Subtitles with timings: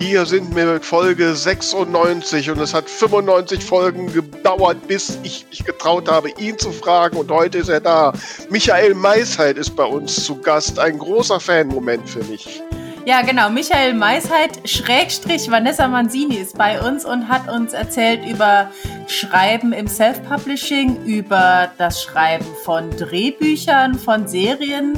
[0.00, 5.64] Hier sind wir mit Folge 96 und es hat 95 Folgen gedauert, bis ich mich
[5.64, 8.12] getraut habe, ihn zu fragen und heute ist er da.
[8.48, 10.78] Michael Meisheit ist bei uns zu Gast.
[10.78, 12.62] Ein großer Fan-Moment für mich.
[13.06, 13.50] Ja, genau.
[13.50, 18.70] Michael Meisheit, Schrägstrich Vanessa Manzini ist bei uns und hat uns erzählt über
[19.08, 24.92] Schreiben im Self-Publishing, über das Schreiben von Drehbüchern, von Serien.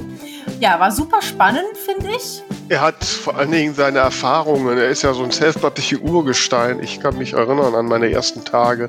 [0.58, 2.42] Ja, war super spannend, finde ich.
[2.70, 4.78] Er hat vor allen Dingen seine Erfahrungen.
[4.78, 6.80] Er ist ja so ein self-publishing Urgestein.
[6.80, 8.86] Ich kann mich erinnern an meine ersten Tage.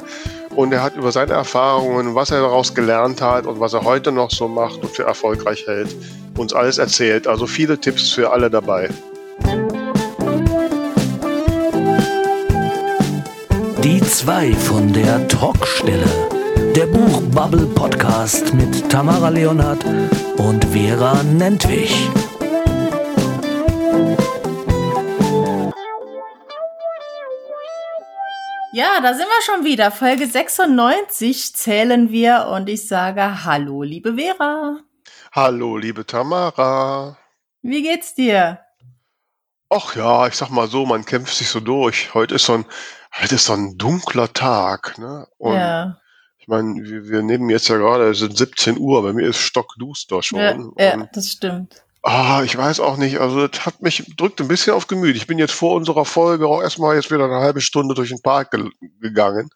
[0.55, 4.11] Und er hat über seine Erfahrungen, was er daraus gelernt hat und was er heute
[4.11, 5.95] noch so macht und für erfolgreich hält,
[6.37, 7.25] uns alles erzählt.
[7.25, 8.87] Also viele Tipps für alle dabei.
[13.84, 16.05] Die zwei von der Talkstelle.
[16.75, 19.84] Der Buchbubble Podcast mit Tamara Leonhardt
[20.37, 22.11] und Vera Nentwich.
[28.73, 29.91] Ja, da sind wir schon wieder.
[29.91, 34.79] Folge 96 zählen wir und ich sage Hallo, liebe Vera.
[35.34, 37.18] Hallo, liebe Tamara.
[37.62, 38.62] Wie geht's dir?
[39.70, 42.13] Ach ja, ich sag mal so, man kämpft sich so durch.
[42.13, 42.65] Heute ist so ein,
[43.20, 45.27] heute ist so ein dunkler Tag, ne?
[45.38, 45.98] Und ja.
[46.38, 49.40] ich meine, wir, wir nehmen jetzt ja gerade, es sind 17 Uhr, bei mir ist
[49.40, 50.40] stockduster schon.
[50.77, 51.84] Ja, ja das stimmt.
[52.04, 53.20] Ah, ich weiß auch nicht.
[53.20, 55.16] Also das hat mich drückt ein bisschen auf Gemüt.
[55.16, 58.21] Ich bin jetzt vor unserer Folge auch erstmal jetzt wieder eine halbe Stunde durch den
[58.21, 59.49] Park ge gegangen.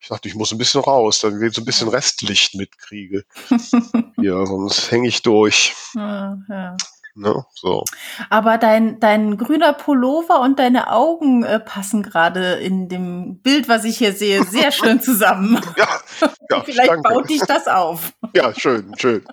[0.00, 3.24] Ich dachte, ich muss ein bisschen raus, damit ich so ein bisschen Restlicht mitkriege.
[4.16, 5.74] ja, sonst hänge ich durch.
[5.94, 6.76] Ja, ja.
[7.18, 7.82] Ne, so.
[8.30, 13.82] Aber dein, dein grüner Pullover und deine Augen äh, passen gerade in dem Bild, was
[13.82, 15.60] ich hier sehe, sehr schön zusammen.
[15.76, 15.88] ja,
[16.48, 17.12] ja Vielleicht danke.
[17.12, 18.12] baut dich das auf.
[18.36, 19.24] Ja, schön, schön.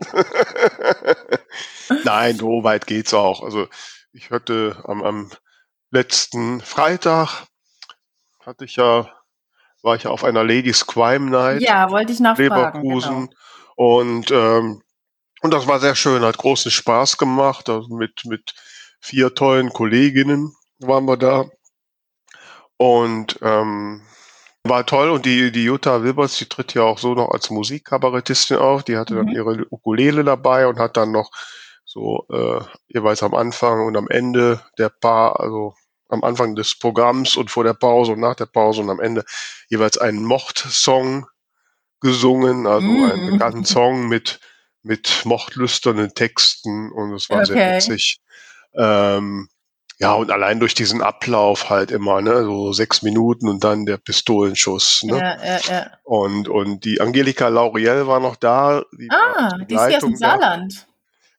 [2.04, 3.44] Nein, so weit geht's auch.
[3.44, 3.68] Also
[4.12, 5.32] ich hatte am, am
[5.92, 7.46] letzten Freitag
[8.40, 9.10] hatte ich ja,
[9.82, 11.62] war ich ja auf einer Ladies Crime Night.
[11.62, 12.84] Ja, wollte ich nachfragen.
[12.84, 13.30] Leverkusen.
[13.30, 13.38] Genau.
[13.76, 14.82] Und ähm,
[15.46, 17.70] und das war sehr schön, hat großen Spaß gemacht.
[17.70, 18.56] Also mit, mit
[19.00, 21.46] vier tollen Kolleginnen waren wir da.
[22.78, 24.02] Und ähm,
[24.68, 25.10] war toll.
[25.10, 28.84] Und die, die Jutta Wilbers, die tritt ja auch so noch als Musikkabarettistin auf.
[28.84, 29.18] Die hatte mhm.
[29.18, 31.32] dann ihre Ukulele dabei und hat dann noch
[31.86, 35.76] so äh, jeweils am Anfang und am Ende der Paar, also
[36.10, 39.24] am Anfang des Programms und vor der Pause und nach der Pause und am Ende
[39.70, 41.26] jeweils einen Mord-Song
[42.02, 43.12] gesungen, also mhm.
[43.12, 44.40] einen bekannten Song mit
[44.86, 47.46] mit mochtlüsternen Texten und es war okay.
[47.48, 48.20] sehr witzig.
[48.78, 49.50] Ähm,
[50.00, 53.98] ja, und allein durch diesen Ablauf halt immer, ne, so sechs Minuten und dann der
[53.98, 55.18] Pistolenschuss, ne?
[55.18, 55.92] Ja, ja, ja.
[56.04, 58.84] Und, und die Angelika Lauriel war noch da.
[58.92, 60.88] Die ah, die ist ja aus dem Saarland.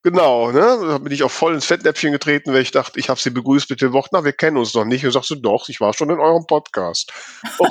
[0.07, 0.61] Genau, ne?
[0.61, 3.69] Da bin ich auch voll ins Fettnäpfchen getreten, weil ich dachte, ich habe sie begrüßt
[3.69, 5.05] mit dem Wort, na, wir kennen uns noch nicht.
[5.05, 7.13] Und sagst du, doch, ich war schon in eurem Podcast.
[7.59, 7.69] Oh.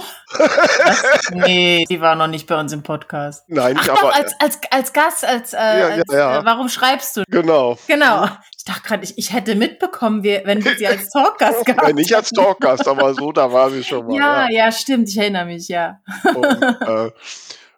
[1.32, 3.46] nee, die war noch nicht bei uns im Podcast.
[3.48, 6.40] Nein, Ach, aber doch, als, als, als Gast, als, äh, ja, als ja.
[6.40, 7.24] Äh, warum schreibst du?
[7.30, 7.78] Genau.
[7.88, 8.28] Genau.
[8.58, 11.96] Ich dachte gerade, ich, ich hätte mitbekommen, wir, wenn wir sie als Talkgast gehabt hätten.
[11.96, 14.16] Nicht als Talkgast, aber so, da war sie schon mal.
[14.18, 16.02] Ja, ja, ja stimmt, ich erinnere mich, ja.
[16.34, 17.12] Und, äh,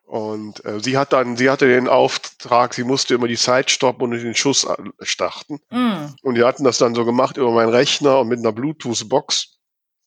[0.08, 4.04] und äh, sie hat dann, sie hatte den Auftrag, sie musste immer die Zeit stoppen
[4.04, 4.66] und den Schuss
[5.02, 5.60] starten.
[5.70, 6.06] Mm.
[6.22, 9.58] Und die hatten das dann so gemacht über meinen Rechner und mit einer Bluetooth-Box.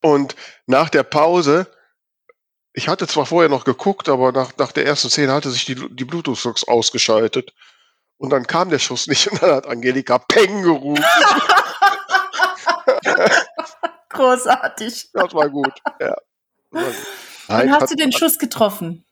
[0.00, 1.66] Und nach der Pause,
[2.72, 5.74] ich hatte zwar vorher noch geguckt, aber nach, nach der ersten Szene hatte sich die,
[5.74, 7.52] die Bluetooth-Box ausgeschaltet.
[8.16, 11.04] Und dann kam der Schuss nicht und dann hat Angelika Peng gerufen.
[14.08, 15.10] Großartig.
[15.12, 16.16] Das war gut, ja.
[17.48, 19.04] Nein, hast du den Schuss getroffen?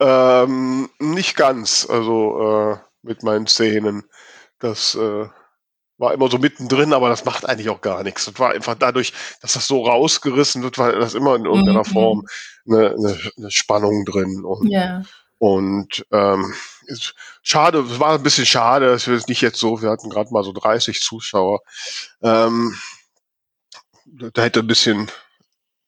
[0.00, 4.04] Ähm, nicht ganz, also äh, mit meinen Szenen.
[4.58, 5.26] Das äh,
[5.98, 8.24] war immer so mittendrin, aber das macht eigentlich auch gar nichts.
[8.24, 11.92] Das war einfach dadurch, dass das so rausgerissen wird, war das immer in irgendeiner mhm.
[11.92, 12.26] Form
[12.66, 14.44] eine, eine, eine, Spannung drin.
[14.44, 15.02] Und, ja.
[15.38, 16.54] und ähm,
[16.86, 20.10] ist, schade, es war ein bisschen schade, dass wir es nicht jetzt so, wir hatten
[20.10, 21.60] gerade mal so 30 Zuschauer.
[22.22, 22.76] Ähm,
[24.06, 25.10] da hätte ein bisschen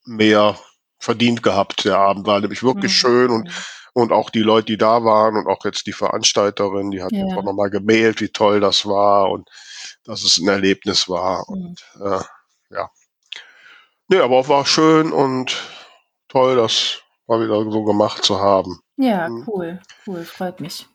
[0.05, 0.57] mehr
[0.99, 2.95] verdient gehabt, der Abend war nämlich wirklich mhm.
[2.95, 3.51] schön und
[3.97, 7.23] und auch die Leute, die da waren und auch jetzt die Veranstalterin, die hat ja.
[7.23, 9.49] einfach nochmal gemailt, wie toll das war und
[10.03, 11.45] dass es ein Erlebnis war.
[11.47, 11.55] Mhm.
[11.55, 12.23] Und äh,
[12.69, 12.91] ja.
[14.07, 15.63] Nee, aber auch war schön und
[16.27, 18.79] toll, das mal wieder so gemacht zu haben.
[18.97, 19.45] Ja, mhm.
[19.47, 20.87] cool, cool, freut mich.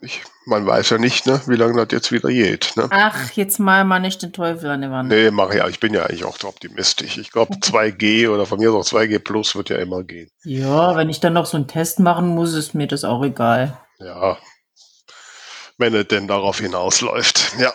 [0.00, 2.72] Ich, man weiß ja nicht, ne, wie lange das jetzt wieder geht.
[2.76, 2.88] Ne?
[2.90, 5.08] Ach, jetzt mal mal nicht den Teufel an die Wand.
[5.08, 5.68] Nee, mach ja.
[5.68, 7.18] Ich bin ja eigentlich auch optimistisch.
[7.18, 10.30] Ich glaube, 2G oder von mir auch 2G Plus wird ja immer gehen.
[10.44, 13.78] Ja, wenn ich dann noch so einen Test machen muss, ist mir das auch egal.
[13.98, 14.36] Ja,
[15.78, 17.54] wenn es denn darauf hinausläuft.
[17.58, 17.72] Ja.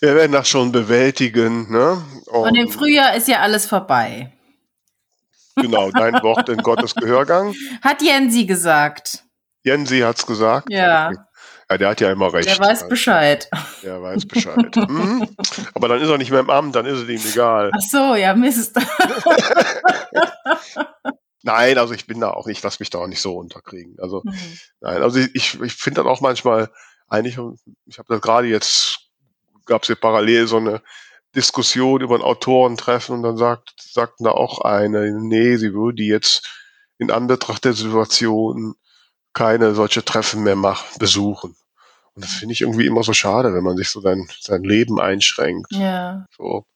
[0.00, 1.70] wir werden das schon bewältigen.
[1.70, 2.02] Ne?
[2.26, 4.32] Und, Und im Frühjahr ist ja alles vorbei.
[5.56, 7.54] Genau, dein Wort in Gottes Gehörgang.
[7.82, 9.24] Hat Jensi gesagt.
[9.62, 10.68] Jensi hat's gesagt?
[10.70, 11.10] Ja.
[11.70, 12.48] Ja, der hat ja immer recht.
[12.48, 13.48] Der weiß Bescheid.
[13.84, 14.74] Der weiß Bescheid.
[14.76, 15.28] mhm.
[15.72, 17.70] Aber dann ist er nicht mehr im Amt, dann ist es ihm egal.
[17.72, 18.76] Ach so, ja, Mist.
[21.42, 23.94] nein, also ich bin da auch nicht, lass mich da auch nicht so unterkriegen.
[24.00, 24.58] Also, mhm.
[24.80, 26.70] nein, also ich, ich finde das auch manchmal
[27.06, 27.38] eigentlich,
[27.86, 29.08] ich habe das gerade jetzt,
[29.64, 30.82] gab es hier parallel so eine
[31.36, 36.50] Diskussion über ein Autorentreffen und dann sagt, sagten da auch eine, nee, sie würde jetzt
[36.98, 38.74] in Anbetracht der Situation
[39.32, 41.54] keine solche Treffen mehr machen, besuchen.
[42.20, 45.00] Und das finde ich irgendwie immer so schade, wenn man sich so sein, sein Leben
[45.00, 45.72] einschränkt.
[45.72, 46.26] Ja.
[46.36, 46.66] So.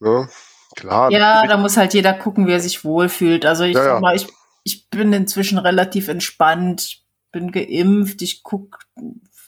[0.00, 0.28] Ne?
[0.74, 1.12] Klar.
[1.12, 3.46] Ja, da muss halt jeder gucken, wie er sich wohlfühlt.
[3.46, 4.26] Also ich ja, sag mal, ich,
[4.64, 8.80] ich bin inzwischen relativ entspannt, bin geimpft, ich guck,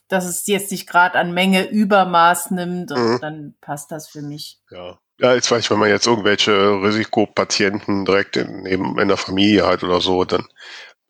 [0.06, 3.18] dass es jetzt nicht gerade an Menge Übermaß nimmt und mhm.
[3.20, 4.60] dann passt das für mich.
[4.70, 5.00] Ja.
[5.20, 9.66] Ja, jetzt weiß ich, wenn man jetzt irgendwelche Risikopatienten direkt in, neben, in der Familie
[9.66, 10.46] hat oder so, dann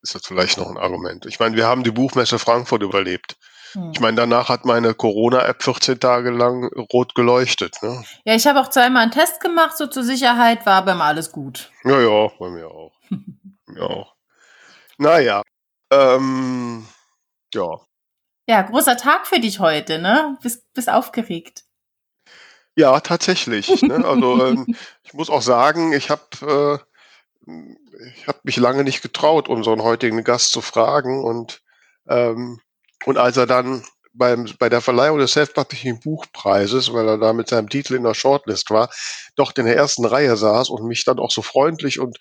[0.01, 1.27] ist das vielleicht noch ein Argument.
[1.27, 3.37] Ich meine, wir haben die Buchmesse Frankfurt überlebt.
[3.73, 3.93] Hm.
[3.93, 7.77] Ich meine, danach hat meine Corona-App 14 Tage lang rot geleuchtet.
[7.83, 8.05] Ne?
[8.25, 11.33] Ja, ich habe auch zweimal einen Test gemacht, so zur Sicherheit, war aber immer alles
[11.33, 11.71] gut.
[11.85, 12.93] Ja, ja, bei mir auch.
[13.67, 14.15] mir auch.
[14.99, 15.43] Naja,
[15.91, 16.87] ähm,
[17.55, 17.81] ja.
[18.49, 20.39] Ja, großer Tag für dich heute, ne?
[20.43, 21.65] Bist, bist aufgeregt.
[22.77, 23.83] Ja, tatsächlich.
[23.83, 24.05] ne?
[24.05, 24.67] Also ähm,
[25.03, 26.83] ich muss auch sagen, ich habe
[27.47, 27.53] äh,
[28.15, 31.63] ich habe mich lange nicht getraut, unseren heutigen Gast zu fragen und
[32.09, 32.61] ähm,
[33.05, 37.49] und als er dann beim, bei der Verleihung des Self-Publishing Buchpreises, weil er da mit
[37.49, 38.91] seinem Titel in der Shortlist war,
[39.37, 42.19] doch in der ersten Reihe saß und mich dann auch so freundlich und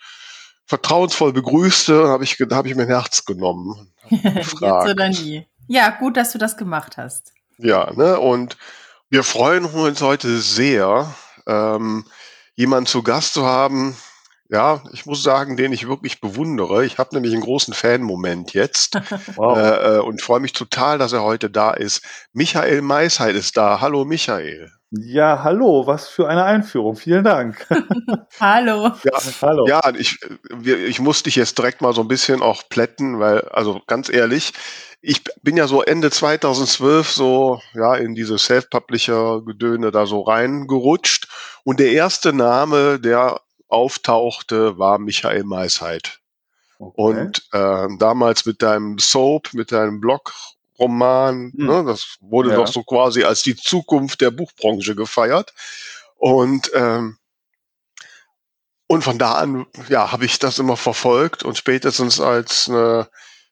[0.66, 3.92] vertrauensvoll begrüßte, habe ich, hab ich mein Herz genommen.
[4.10, 5.48] Jetzt oder nie.
[5.68, 7.34] Ja, gut, dass du das gemacht hast.
[7.58, 8.58] Ja, ne, und
[9.10, 11.14] wir freuen uns heute sehr,
[11.48, 12.06] ähm,
[12.56, 13.96] jemanden zu Gast zu haben,
[14.50, 16.86] ja, ich muss sagen, den ich wirklich bewundere.
[16.86, 18.96] Ich habe nämlich einen großen Fan-Moment jetzt
[19.36, 19.58] wow.
[19.58, 22.02] äh, äh, und freue mich total, dass er heute da ist.
[22.34, 23.82] Michael Meisheit ist da.
[23.82, 24.72] Hallo Michael.
[24.92, 26.96] Ja, hallo, was für eine Einführung.
[26.96, 27.68] Vielen Dank.
[28.40, 28.94] hallo.
[29.04, 29.68] Ja, hallo.
[29.68, 30.18] Ja, ich,
[30.64, 34.54] ich muss dich jetzt direkt mal so ein bisschen auch plätten, weil, also ganz ehrlich,
[35.02, 41.28] ich bin ja so Ende 2012 so, ja, in diese Self-Publisher-Gedöne da so reingerutscht.
[41.66, 46.20] Und der erste Name, der auftauchte, war Michael Meisheit.
[46.80, 46.94] Okay.
[46.96, 51.66] Und äh, damals mit deinem Soap, mit deinem Blog-Roman, hm.
[51.66, 52.56] ne, das wurde ja.
[52.56, 55.54] doch so quasi als die Zukunft der Buchbranche gefeiert.
[56.16, 57.18] Und ähm,
[58.90, 63.04] und von da an, ja, habe ich das immer verfolgt und spätestens als äh,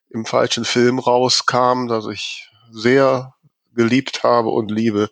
[0.10, 3.34] im falschen Film rauskam, dass ich sehr
[3.74, 5.10] geliebt habe und liebe,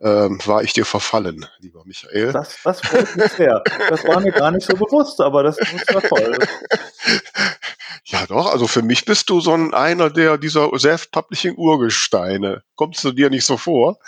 [0.00, 2.32] ähm, war ich dir verfallen, lieber Michael.
[2.32, 3.62] Das, das freut mich sehr.
[3.88, 6.38] Das war mir gar nicht so bewusst, aber das, das war toll.
[8.10, 8.50] Ja, doch.
[8.50, 12.62] Also für mich bist du so ein einer der dieser Self-Publishing-Urgesteine.
[12.74, 13.98] Kommst du dir nicht so vor?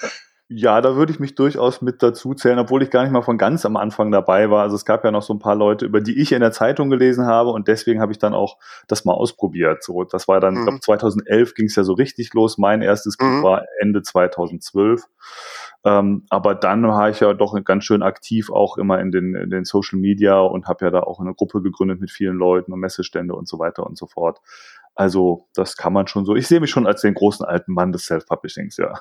[0.52, 3.38] Ja, da würde ich mich durchaus mit dazu zählen, obwohl ich gar nicht mal von
[3.38, 4.62] ganz am Anfang dabei war.
[4.62, 6.90] Also es gab ja noch so ein paar Leute, über die ich in der Zeitung
[6.90, 8.56] gelesen habe und deswegen habe ich dann auch
[8.88, 9.84] das mal ausprobiert.
[9.84, 10.60] So, das war dann, mhm.
[10.60, 12.58] ich glaube 2011 ging es ja so richtig los.
[12.58, 13.42] Mein erstes Buch mhm.
[13.44, 15.04] war Ende 2012.
[15.82, 19.48] Ähm, aber dann war ich ja doch ganz schön aktiv auch immer in den, in
[19.48, 22.80] den Social Media und habe ja da auch eine Gruppe gegründet mit vielen Leuten und
[22.80, 24.40] Messestände und so weiter und so fort.
[24.94, 26.36] Also das kann man schon so.
[26.36, 29.00] Ich sehe mich schon als den großen alten Mann des Self-Publishings, ja.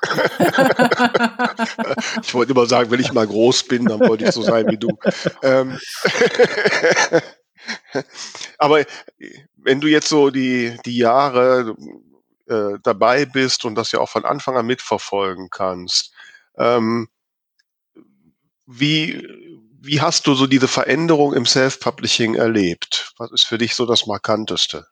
[2.22, 4.78] ich wollte immer sagen, wenn ich mal groß bin, dann wollte ich so sein wie
[4.78, 4.88] du.
[5.42, 5.78] Ähm
[8.58, 8.82] Aber
[9.56, 11.76] wenn du jetzt so die, die Jahre
[12.48, 16.14] äh, dabei bist und das ja auch von Anfang an mitverfolgen kannst,
[16.56, 17.08] ähm,
[18.66, 19.26] wie,
[19.80, 23.12] wie hast du so diese Veränderung im Self-Publishing erlebt?
[23.18, 24.86] Was ist für dich so das Markanteste?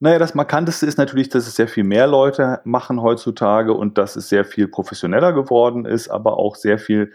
[0.00, 4.16] Naja, das Markanteste ist natürlich, dass es sehr viel mehr Leute machen heutzutage und dass
[4.16, 7.12] es sehr viel professioneller geworden ist, aber auch sehr viel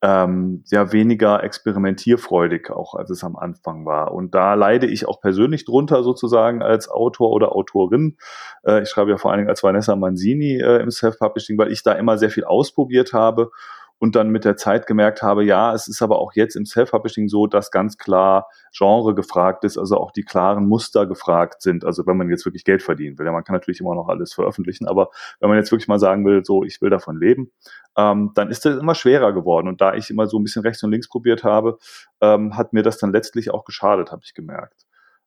[0.00, 4.12] ähm, ja weniger experimentierfreudig auch, als es am Anfang war.
[4.12, 8.16] Und da leide ich auch persönlich drunter sozusagen als Autor oder Autorin.
[8.64, 11.82] Äh, ich schreibe ja vor allen Dingen als Vanessa Manzini äh, im Self-Publishing, weil ich
[11.82, 13.50] da immer sehr viel ausprobiert habe
[13.98, 17.28] und dann mit der Zeit gemerkt habe, ja, es ist aber auch jetzt im Self-Publishing
[17.28, 21.84] so, dass ganz klar Genre gefragt ist, also auch die klaren Muster gefragt sind.
[21.84, 24.32] Also wenn man jetzt wirklich Geld verdienen will, ja, man kann natürlich immer noch alles
[24.32, 27.50] veröffentlichen, aber wenn man jetzt wirklich mal sagen will, so ich will davon leben,
[27.96, 29.68] ähm, dann ist das immer schwerer geworden.
[29.68, 31.78] Und da ich immer so ein bisschen rechts und links probiert habe,
[32.20, 34.86] ähm, hat mir das dann letztlich auch geschadet, habe ich gemerkt.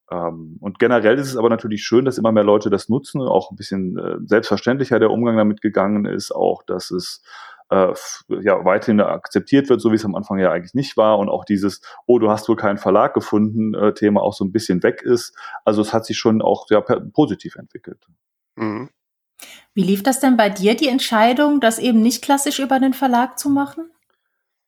[0.09, 3.51] Ähm, und generell ist es aber natürlich schön, dass immer mehr Leute das nutzen, auch
[3.51, 7.23] ein bisschen äh, selbstverständlicher der Umgang damit gegangen ist, auch dass es
[7.71, 7.93] äh,
[8.41, 11.45] ja weiterhin akzeptiert wird, so wie es am Anfang ja eigentlich nicht war und auch
[11.45, 15.01] dieses, oh, du hast wohl keinen Verlag gefunden, äh, Thema auch so ein bisschen weg
[15.01, 15.35] ist.
[15.65, 18.05] Also es hat sich schon auch ja, positiv entwickelt.
[18.55, 18.89] Mhm.
[19.73, 23.39] Wie lief das denn bei dir, die Entscheidung, das eben nicht klassisch über den Verlag
[23.39, 23.89] zu machen?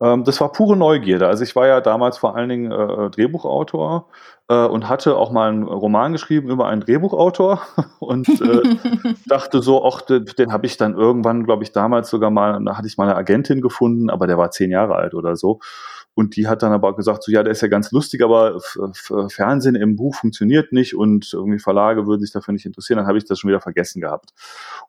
[0.04, 1.28] Ähm, das war pure Neugierde.
[1.28, 4.10] Also ich war ja damals vor allen Dingen äh, Drehbuchautor
[4.50, 7.62] äh, und hatte auch mal einen Roman geschrieben über einen Drehbuchautor
[8.00, 8.76] und äh,
[9.26, 12.78] dachte so, ach, den, den habe ich dann irgendwann, glaube ich, damals sogar mal, da
[12.78, 15.60] hatte ich mal eine Agentin gefunden, aber der war zehn Jahre alt oder so.
[16.16, 18.60] Und die hat dann aber gesagt, so ja, der ist ja ganz lustig, aber
[19.30, 22.98] Fernsehen im Buch funktioniert nicht und irgendwie Verlage würden sich dafür nicht interessieren.
[22.98, 24.34] Dann habe ich das schon wieder vergessen gehabt.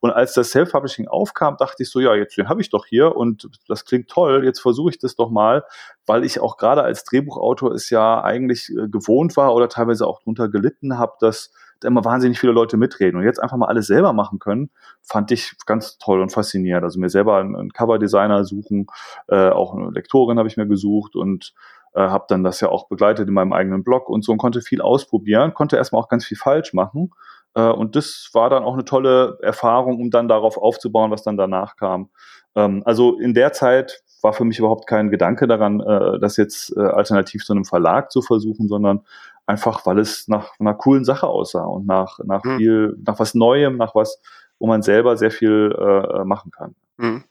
[0.00, 3.16] Und als das Self-Publishing aufkam, dachte ich so, ja, jetzt den habe ich doch hier
[3.16, 5.64] und das klingt toll, jetzt versuche ich das doch mal,
[6.06, 10.22] weil ich auch gerade als Drehbuchautor es ja eigentlich äh, gewohnt war oder teilweise auch
[10.22, 11.52] drunter gelitten habe, dass
[11.84, 14.70] immer wahnsinnig viele Leute mitreden und jetzt einfach mal alles selber machen können,
[15.02, 16.84] fand ich ganz toll und faszinierend.
[16.84, 18.86] Also mir selber einen, einen Coverdesigner suchen,
[19.28, 21.54] äh, auch eine Lektorin habe ich mir gesucht und
[21.94, 24.60] äh, habe dann das ja auch begleitet in meinem eigenen Blog und so und konnte
[24.60, 27.10] viel ausprobieren, konnte erstmal auch ganz viel falsch machen.
[27.54, 31.36] Äh, und das war dann auch eine tolle Erfahrung, um dann darauf aufzubauen, was dann
[31.36, 32.10] danach kam.
[32.54, 36.76] Ähm, also in der Zeit war für mich überhaupt kein Gedanke daran, äh, das jetzt
[36.76, 39.02] äh, alternativ zu einem Verlag zu versuchen, sondern
[39.46, 42.56] einfach, weil es nach einer coolen Sache aussah und nach, nach mhm.
[42.58, 44.20] viel, nach was Neuem, nach was,
[44.58, 46.74] wo man selber sehr viel äh, machen kann.
[46.96, 47.24] Mhm.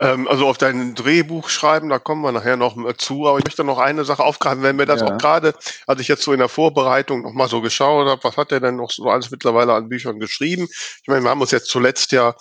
[0.00, 3.62] Ähm, also auf dein Drehbuch schreiben, da kommen wir nachher noch zu, aber ich möchte
[3.62, 5.08] noch eine Sache aufgreifen, wenn mir das ja.
[5.08, 5.54] auch gerade,
[5.86, 8.60] als ich jetzt so in der Vorbereitung noch mal so geschaut habe, was hat der
[8.60, 10.66] denn noch so alles mittlerweile an Büchern geschrieben?
[10.70, 12.34] Ich meine, wir haben uns jetzt zuletzt ja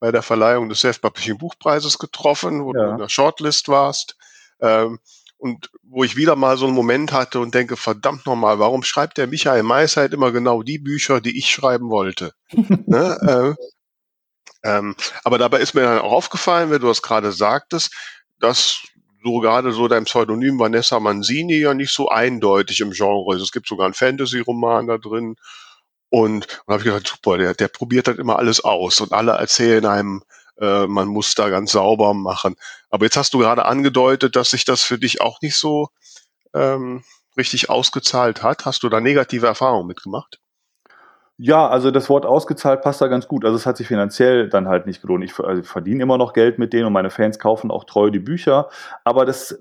[0.00, 2.84] bei der Verleihung des Self-Publishing Buchpreises getroffen, wo ja.
[2.84, 4.16] du in der Shortlist warst.
[4.60, 4.98] Ähm,
[5.38, 9.18] und wo ich wieder mal so einen Moment hatte und denke, verdammt nochmal, warum schreibt
[9.18, 12.34] der Michael Meisheit immer genau die Bücher, die ich schreiben wollte?
[12.50, 13.56] ne?
[13.56, 17.94] äh, ähm, aber dabei ist mir dann auch aufgefallen, wenn du das gerade sagtest,
[18.40, 18.82] dass
[19.22, 23.42] so gerade so dein Pseudonym Vanessa Manzini ja nicht so eindeutig im Genre ist.
[23.42, 25.36] Es gibt sogar einen Fantasy-Roman da drin.
[26.10, 29.32] Und, und habe ich gedacht, super, der, der probiert halt immer alles aus und alle
[29.32, 30.22] erzählen einem,
[30.60, 32.56] äh, man muss da ganz sauber machen.
[32.90, 35.88] Aber jetzt hast du gerade angedeutet, dass sich das für dich auch nicht so
[36.54, 37.04] ähm,
[37.36, 38.64] richtig ausgezahlt hat.
[38.64, 40.40] Hast du da negative Erfahrungen mitgemacht?
[41.40, 43.44] Ja, also das Wort ausgezahlt passt da ganz gut.
[43.44, 45.22] Also es hat sich finanziell dann halt nicht gelohnt.
[45.22, 48.18] Ich also verdiene immer noch Geld mit denen und meine Fans kaufen auch treu die
[48.18, 48.68] Bücher.
[49.04, 49.56] Aber das,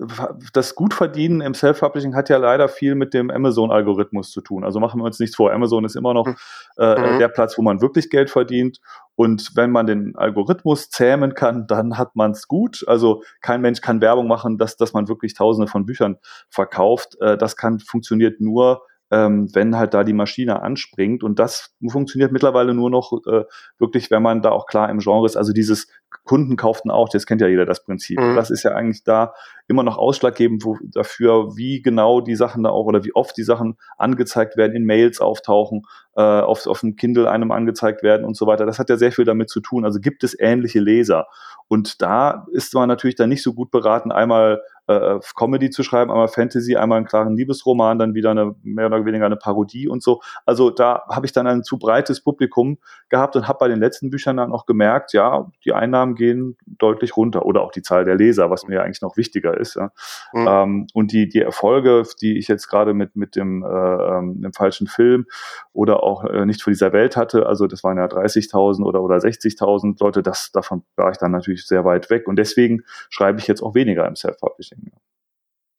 [0.53, 4.63] das Gutverdienen im Self-Publishing hat ja leider viel mit dem Amazon-Algorithmus zu tun.
[4.63, 5.53] Also machen wir uns nichts vor.
[5.53, 6.35] Amazon ist immer noch hm.
[6.79, 7.19] äh, mhm.
[7.19, 8.79] der Platz, wo man wirklich Geld verdient.
[9.13, 12.85] Und wenn man den Algorithmus zähmen kann, dann hat man es gut.
[12.87, 16.17] Also kein Mensch kann Werbung machen, dass, dass man wirklich Tausende von Büchern
[16.49, 17.21] verkauft.
[17.21, 21.23] Äh, das kann funktioniert nur, ähm, wenn halt da die Maschine anspringt.
[21.23, 23.45] Und das funktioniert mittlerweile nur noch äh,
[23.77, 25.37] wirklich, wenn man da auch klar im Genre ist.
[25.37, 25.87] Also dieses
[26.25, 28.19] Kunden kauften auch, das kennt ja jeder das Prinzip.
[28.19, 28.35] Mhm.
[28.35, 29.33] Das ist ja eigentlich da
[29.67, 33.43] immer noch ausschlaggebend wo, dafür, wie genau die Sachen da auch oder wie oft die
[33.43, 35.83] Sachen angezeigt werden, in Mails auftauchen,
[36.15, 38.65] äh, auf, auf dem Kindle einem angezeigt werden und so weiter.
[38.65, 39.85] Das hat ja sehr viel damit zu tun.
[39.85, 41.27] Also gibt es ähnliche Leser.
[41.69, 46.11] Und da ist man natürlich dann nicht so gut beraten, einmal äh, Comedy zu schreiben,
[46.11, 50.01] einmal Fantasy, einmal einen klaren Liebesroman, dann wieder eine mehr oder weniger eine Parodie und
[50.01, 50.21] so.
[50.45, 52.77] Also da habe ich dann ein zu breites Publikum
[53.09, 57.17] gehabt und habe bei den letzten Büchern dann auch gemerkt, ja, die Einnahmen gehen deutlich
[57.17, 59.75] runter oder auch die Zahl der Leser, was mir eigentlich noch wichtiger ist.
[59.75, 59.91] Ja.
[60.33, 60.47] Mhm.
[60.47, 64.53] Ähm, und die, die Erfolge, die ich jetzt gerade mit, mit dem, äh, ähm, dem
[64.53, 65.25] falschen Film
[65.73, 69.17] oder auch äh, nicht für dieser Welt hatte, also das waren ja 30.000 oder, oder
[69.17, 72.27] 60.000 Leute, das, davon war ich dann natürlich sehr weit weg.
[72.27, 74.76] Und deswegen schreibe ich jetzt auch weniger im Self-Publishing.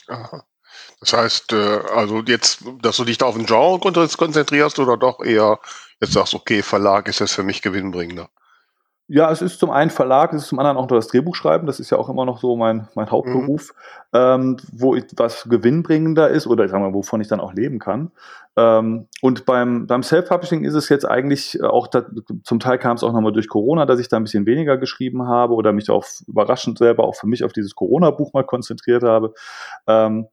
[0.08, 0.44] Aha.
[1.00, 5.20] Das heißt, äh, also jetzt, dass du dich da auf ein Genre konzentrierst oder doch
[5.20, 5.60] eher
[6.00, 8.30] jetzt sagst, okay, Verlag ist jetzt für mich gewinnbringender?
[9.10, 11.66] Ja, es ist zum einen Verlag, es ist zum anderen auch das Drehbuch schreiben.
[11.66, 13.74] Das ist ja auch immer noch so mein, mein Hauptberuf,
[14.12, 14.18] mhm.
[14.18, 18.12] ähm, wo ich, was gewinnbringender ist oder sagen wir, wovon ich dann auch leben kann.
[18.58, 22.04] Ähm, und beim, beim Self-Publishing ist es jetzt eigentlich auch, da,
[22.42, 25.26] zum Teil kam es auch nochmal durch Corona, dass ich da ein bisschen weniger geschrieben
[25.26, 29.32] habe oder mich auch überraschend selber auch für mich auf dieses Corona-Buch mal konzentriert habe.
[29.86, 30.26] Ähm,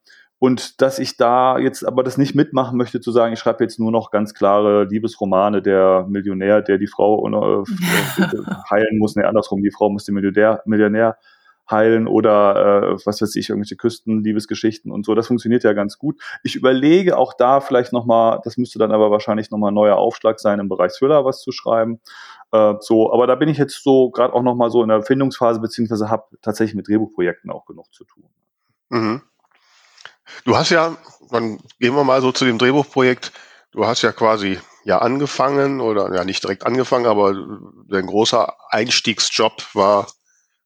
[0.45, 3.79] und dass ich da jetzt aber das nicht mitmachen möchte, zu sagen, ich schreibe jetzt
[3.79, 7.63] nur noch ganz klare Liebesromane, der Millionär, der die Frau äh,
[8.69, 11.17] heilen muss, nee, andersrum, die Frau muss den Millionär, Millionär
[11.67, 15.15] heilen oder äh, was weiß ich, irgendwelche Küstenliebesgeschichten und so.
[15.15, 16.21] Das funktioniert ja ganz gut.
[16.43, 20.39] Ich überlege auch da vielleicht nochmal, das müsste dann aber wahrscheinlich nochmal ein neuer Aufschlag
[20.39, 22.01] sein, im Bereich Thriller was zu schreiben.
[22.51, 25.59] Äh, so, aber da bin ich jetzt so gerade auch nochmal so in der Findungsphase,
[25.59, 28.25] beziehungsweise habe tatsächlich mit Drehbuchprojekten auch genug zu tun.
[28.89, 29.23] Mhm.
[30.45, 30.95] Du hast ja,
[31.31, 33.31] dann gehen wir mal so zu dem Drehbuchprojekt.
[33.71, 37.33] Du hast ja quasi ja angefangen oder ja nicht direkt angefangen, aber
[37.89, 40.07] dein großer Einstiegsjob war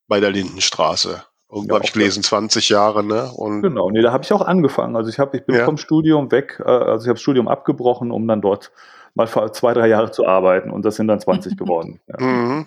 [0.06, 1.24] bei der Lindenstraße.
[1.50, 3.30] Irgendwann Ja, habe ich gelesen, 20 Jahre, ne?
[3.32, 4.94] Und Genau, nee, da habe ich auch angefangen.
[4.94, 5.64] Also ich habe, ich bin Ja.
[5.64, 8.70] vom Studium weg, äh, also ich habe das Studium abgebrochen, um dann dort
[9.14, 12.00] mal zwei, drei Jahre zu arbeiten und das sind dann 20 geworden.
[12.06, 12.24] Ja.
[12.24, 12.66] Mhm.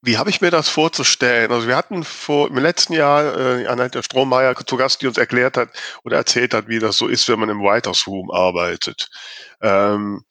[0.00, 1.50] Wie habe ich mir das vorzustellen?
[1.50, 5.56] Also wir hatten vor im letzten Jahr äh, Annette Strohmeier zu Gast, die uns erklärt
[5.56, 5.70] hat
[6.04, 9.08] oder erzählt hat, wie das so ist, wenn man im Writers Room arbeitet.
[9.60, 10.24] Ähm,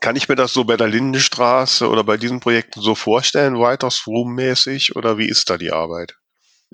[0.00, 4.06] kann ich mir das so bei der Lindenstraße oder bei diesen Projekten so vorstellen, Writers
[4.06, 6.16] Room mäßig oder wie ist da die Arbeit?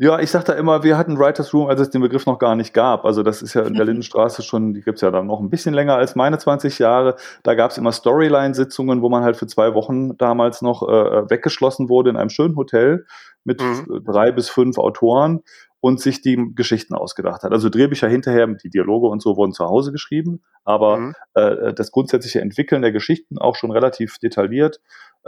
[0.03, 2.57] Ja, ich sage da immer, wir hatten Writers Room, als es den Begriff noch gar
[2.57, 3.05] nicht gab.
[3.05, 5.75] Also das ist ja in der Lindenstraße schon, die gibt's ja dann noch ein bisschen
[5.75, 7.17] länger als meine 20 Jahre.
[7.43, 12.09] Da gab's immer Storyline-Sitzungen, wo man halt für zwei Wochen damals noch äh, weggeschlossen wurde
[12.09, 13.05] in einem schönen Hotel
[13.45, 14.03] mit Mhm.
[14.07, 15.41] drei bis fünf Autoren
[15.81, 17.53] und sich die Geschichten ausgedacht hat.
[17.53, 21.15] Also Drehbücher hinterher, die Dialoge und so wurden zu Hause geschrieben, aber Mhm.
[21.35, 24.81] äh, das grundsätzliche Entwickeln der Geschichten auch schon relativ detailliert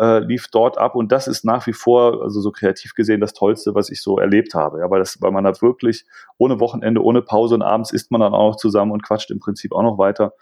[0.02, 3.34] äh, lief dort ab und das ist nach wie vor, also so kreativ gesehen, das
[3.34, 4.80] Tollste, was ich so erlebt habe.
[4.80, 6.04] Ja, weil das, weil man da wirklich
[6.38, 9.38] ohne Wochenende, ohne Pause und abends isst man dann auch noch zusammen und quatscht im
[9.38, 10.32] Prinzip auch noch weiter.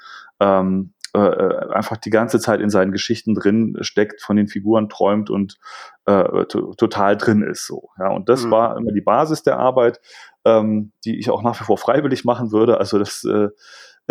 [0.40, 4.88] Ähm, äh, äh, einfach die ganze Zeit in seinen Geschichten drin steckt, von den Figuren
[4.88, 5.58] träumt und
[6.06, 7.66] äh, to total drin ist.
[7.66, 8.50] So, ja, und das Mhm.
[8.52, 10.00] war immer die Basis der Arbeit,
[10.44, 12.78] ähm, die ich auch nach wie vor freiwillig machen würde.
[12.78, 13.48] Also das äh,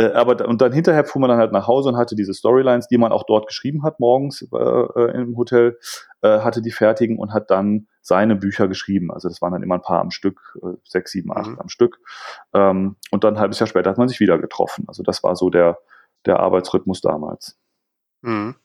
[0.07, 2.87] aber da- und dann hinterher fuhr man dann halt nach Hause und hatte diese Storylines,
[2.87, 5.77] die man auch dort geschrieben hat morgens äh, äh, im Hotel,
[6.21, 9.11] äh, hatte die fertigen und hat dann seine Bücher geschrieben.
[9.11, 11.59] Also das waren dann immer ein paar am Stück, äh, sechs, sieben, acht Mhm.
[11.59, 11.99] am Stück.
[12.53, 14.85] Ähm, und dann ein halbes Jahr später hat man sich wieder getroffen.
[14.87, 15.77] Also das war so der
[16.25, 17.57] der Arbeitsrhythmus damals.
[18.21, 18.55] Mhm.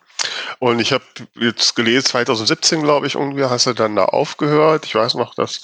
[0.58, 4.84] Und ich habe jetzt gelesen, 2017, glaube ich, irgendwie hast du dann da aufgehört.
[4.86, 5.62] Ich weiß noch, dass,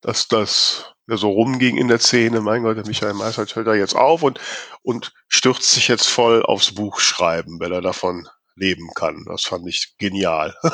[0.00, 2.40] dass das ja so rumging in der Szene.
[2.40, 4.40] Mein Gott, der Michael Meissert hört da jetzt auf und,
[4.82, 9.24] und stürzt sich jetzt voll aufs Buch schreiben, weil er davon leben kann.
[9.26, 10.54] Das fand ich genial.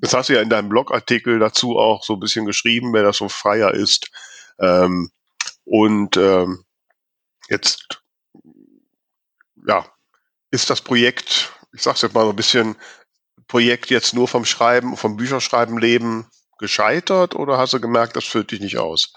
[0.00, 3.18] Das hast du ja in deinem Blogartikel dazu auch so ein bisschen geschrieben, wer das
[3.18, 4.10] so freier ist.
[4.58, 5.10] Ähm,
[5.64, 6.64] und ähm,
[7.48, 8.02] jetzt,
[9.66, 9.86] ja,
[10.50, 12.76] ist das Projekt, ich sag's jetzt mal so ein bisschen,
[13.46, 16.26] Projekt jetzt nur vom Schreiben, vom Bücherschreiben leben
[16.62, 19.12] gescheitert oder hast du gemerkt, das führt dich nicht aus?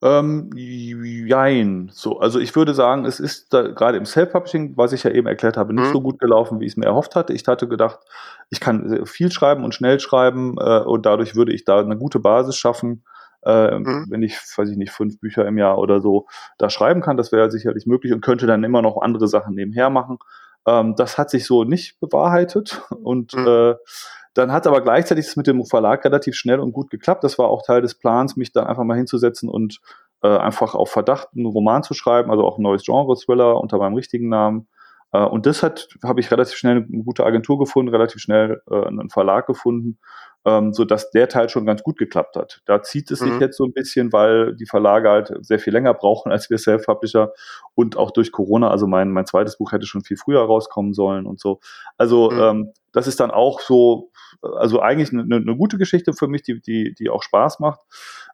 [0.00, 1.90] Ähm, jein.
[1.92, 5.26] So, also ich würde sagen, es ist da, gerade im Self-Publishing, was ich ja eben
[5.26, 5.92] erklärt habe, nicht Mhm.
[5.92, 7.32] so gut gelaufen, wie ich es mir erhofft hatte.
[7.32, 7.98] Ich hatte gedacht,
[8.48, 11.96] ich kann sehr viel schreiben und schnell schreiben äh, und dadurch würde ich da eine
[11.98, 13.02] gute Basis schaffen,
[13.42, 14.06] äh, Mhm.
[14.08, 16.26] wenn ich, weiß ich nicht, fünf Bücher im Jahr oder so
[16.58, 17.16] da schreiben kann.
[17.16, 20.18] Das wäre sicherlich möglich und könnte dann immer noch andere Sachen nebenher machen.
[20.64, 23.46] Ähm, das hat sich so nicht bewahrheitet und Mhm.
[23.48, 23.74] äh,
[24.38, 27.24] dann hat aber gleichzeitig es mit dem Verlag relativ schnell und gut geklappt.
[27.24, 29.80] Das war auch Teil des Plans, mich da einfach mal hinzusetzen und
[30.22, 33.94] äh, einfach auf Verdacht einen Roman zu schreiben, also auch ein neues Genre-Thriller unter meinem
[33.94, 34.68] richtigen Namen.
[35.12, 38.86] Äh, und das hat, habe ich relativ schnell eine gute Agentur gefunden, relativ schnell äh,
[38.86, 39.98] einen Verlag gefunden,
[40.44, 42.60] ähm, so dass der Teil schon ganz gut geklappt hat.
[42.66, 43.40] Da zieht es sich Mhm.
[43.40, 47.32] jetzt so ein bisschen, weil die Verlage halt sehr viel länger brauchen als wir Self-Publisher
[47.74, 48.70] und auch durch Corona.
[48.70, 51.60] Also mein, mein zweites Buch hätte schon viel früher rauskommen sollen und so.
[51.96, 52.38] Also Mhm.
[52.40, 54.10] ähm, das ist dann auch so,
[54.42, 57.80] also eigentlich eine, eine gute Geschichte für mich, die, die, die auch Spaß macht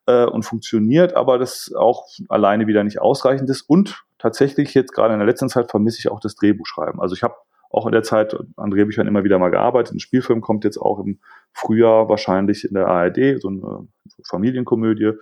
[0.07, 3.63] äh, und funktioniert, aber das auch alleine wieder nicht ausreichend ist.
[3.63, 6.99] Und tatsächlich jetzt gerade in der letzten Zeit vermisse ich auch das Drehbuchschreiben.
[6.99, 7.35] Also ich habe
[7.71, 9.95] auch in der Zeit an Drehbüchern immer wieder mal gearbeitet.
[9.95, 11.21] Ein Spielfilm kommt jetzt auch im
[11.53, 13.87] Frühjahr wahrscheinlich in der ARD, so eine
[14.27, 15.13] Familienkomödie.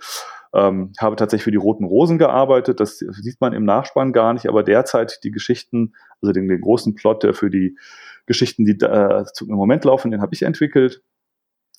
[0.53, 2.79] Ähm, habe tatsächlich für die Roten Rosen gearbeitet.
[2.79, 6.95] Das sieht man im Nachspann gar nicht, aber derzeit die Geschichten, also den, den großen
[6.95, 7.77] Plot, der für die
[8.25, 11.01] Geschichten, die äh, im Moment laufen, den habe ich entwickelt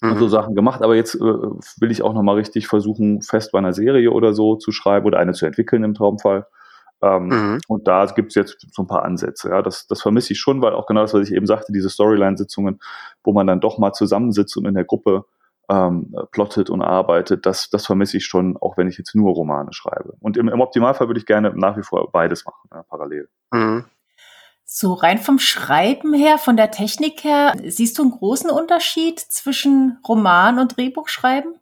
[0.02, 0.30] und so Mhm.
[0.30, 0.82] Sachen gemacht.
[0.82, 4.56] Aber jetzt äh, will ich auch nochmal richtig versuchen, fest bei einer Serie oder so
[4.56, 6.46] zu schreiben oder eine zu entwickeln im Traumfall.
[7.04, 7.60] Ähm, Mhm.
[7.68, 9.50] Und da gibt's jetzt so ein paar Ansätze.
[9.50, 11.90] Ja, das, das vermisse ich schon, weil auch genau das, was ich eben sagte, diese
[11.90, 12.80] Storyline-Sitzungen,
[13.22, 15.26] wo man dann doch mal zusammensitzt und in der Gruppe
[15.68, 19.72] ähm, plottet und arbeitet, das, das vermisse ich schon, auch wenn ich jetzt nur Romane
[19.72, 20.14] schreibe.
[20.20, 23.28] Und im, im Optimalfall würde ich gerne nach wie vor beides machen, ja, parallel.
[23.52, 23.84] Mhm.
[24.66, 29.98] So rein vom Schreiben her, von der Technik her, siehst du einen großen Unterschied zwischen
[30.08, 31.54] Roman und Drehbuchschreiben?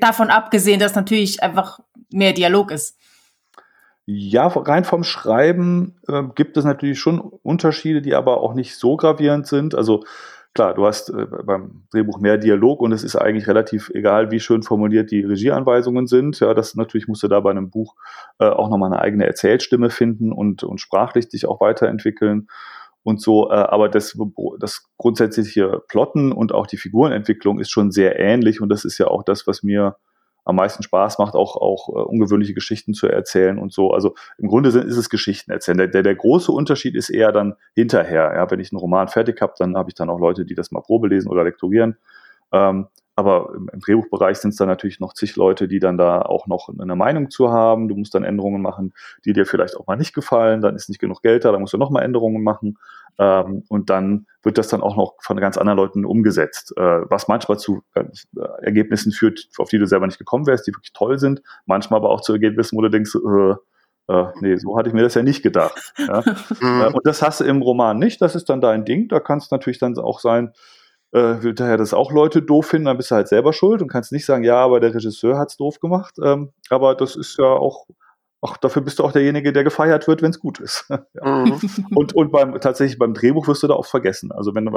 [0.00, 1.80] Davon abgesehen, dass natürlich einfach
[2.10, 2.96] mehr Dialog ist.
[4.12, 8.96] Ja, rein vom Schreiben äh, gibt es natürlich schon Unterschiede, die aber auch nicht so
[8.96, 9.76] gravierend sind.
[9.76, 10.02] Also
[10.52, 14.40] klar, du hast äh, beim Drehbuch mehr Dialog und es ist eigentlich relativ egal, wie
[14.40, 16.40] schön formuliert die Regieanweisungen sind.
[16.40, 17.94] Ja, das natürlich musst du da bei einem Buch
[18.40, 22.48] äh, auch nochmal eine eigene Erzählstimme finden und, und sprachlich dich auch weiterentwickeln
[23.04, 23.48] und so.
[23.50, 24.18] Äh, aber das,
[24.58, 29.06] das grundsätzliche Plotten und auch die Figurenentwicklung ist schon sehr ähnlich und das ist ja
[29.06, 29.94] auch das, was mir
[30.50, 33.92] am meisten Spaß macht, auch, auch äh, ungewöhnliche Geschichten zu erzählen und so.
[33.92, 35.78] Also im Grunde sind, ist es Geschichten erzählen.
[35.78, 38.32] Der, der, der große Unterschied ist eher dann hinterher.
[38.34, 40.70] Ja, wenn ich einen Roman fertig habe, dann habe ich dann auch Leute, die das
[40.70, 41.96] mal Probe lesen oder lektorieren.
[42.52, 42.88] Ähm,
[43.20, 46.46] aber im, im Drehbuchbereich sind es dann natürlich noch zig Leute, die dann da auch
[46.46, 47.88] noch eine Meinung zu haben.
[47.88, 50.60] Du musst dann Änderungen machen, die dir vielleicht auch mal nicht gefallen.
[50.62, 52.78] Dann ist nicht genug Geld da, dann musst du noch mal Änderungen machen.
[53.18, 57.28] Ähm, und dann wird das dann auch noch von ganz anderen Leuten umgesetzt, äh, was
[57.28, 58.04] manchmal zu äh,
[58.62, 61.42] Ergebnissen führt, auf die du selber nicht gekommen wärst, die wirklich toll sind.
[61.66, 63.54] Manchmal aber auch zu Ergebnissen, wo du denkst, äh,
[64.10, 65.92] äh, nee, so hatte ich mir das ja nicht gedacht.
[65.98, 66.22] Ja?
[66.62, 69.08] Äh, und das hast du im Roman nicht, das ist dann dein Ding.
[69.08, 70.52] Da kann es natürlich dann auch sein,
[71.12, 74.12] äh, daher das auch Leute doof finden, dann bist du halt selber schuld und kannst
[74.12, 76.16] nicht sagen, ja, aber der Regisseur hat's doof gemacht.
[76.22, 77.86] Ähm, aber das ist ja auch
[78.42, 80.86] Ach, dafür bist du auch derjenige, der gefeiert wird, wenn es gut ist.
[80.90, 81.44] ja.
[81.44, 81.60] mhm.
[81.94, 84.32] Und, und beim, tatsächlich beim Drehbuch wirst du da auch vergessen.
[84.32, 84.68] Also wenn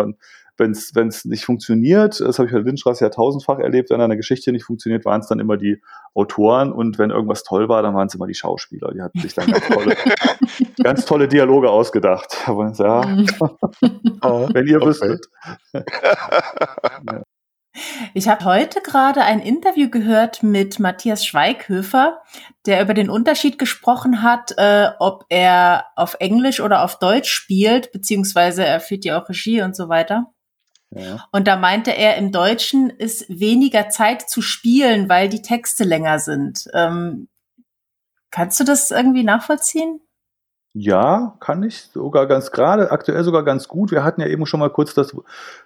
[0.71, 4.51] es wenn's nicht funktioniert, das habe ich bei Lindstraße ja tausendfach erlebt, wenn eine Geschichte
[4.51, 5.81] nicht funktioniert, waren es dann immer die
[6.13, 8.91] Autoren und wenn irgendwas toll war, dann waren es immer die Schauspieler.
[8.93, 9.95] Die hatten sich dann ganz tolle,
[10.83, 12.43] ganz tolle Dialoge ausgedacht.
[12.45, 13.27] Aber, ja, mhm.
[14.53, 15.25] wenn ihr wüsstet.
[15.73, 17.23] ja.
[18.13, 22.21] Ich habe heute gerade ein Interview gehört mit Matthias Schweighöfer,
[22.65, 27.91] der über den Unterschied gesprochen hat, äh, ob er auf Englisch oder auf Deutsch spielt,
[27.91, 30.31] beziehungsweise er führt ja auch Regie und so weiter.
[30.91, 31.27] Ja.
[31.31, 36.19] Und da meinte er, im Deutschen ist weniger Zeit zu spielen, weil die Texte länger
[36.19, 36.69] sind.
[36.73, 37.29] Ähm,
[38.29, 39.99] kannst du das irgendwie nachvollziehen?
[40.75, 43.91] Ja, kann ich sogar ganz gerade, aktuell sogar ganz gut.
[43.91, 45.15] Wir hatten ja eben schon mal kurz das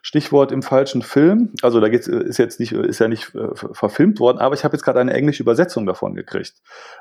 [0.02, 1.54] Stichwort im falschen Film.
[1.62, 4.76] Also da geht's, ist jetzt nicht, ist ja nicht äh, verfilmt worden, aber ich habe
[4.76, 6.56] jetzt gerade eine englische Übersetzung davon gekriegt.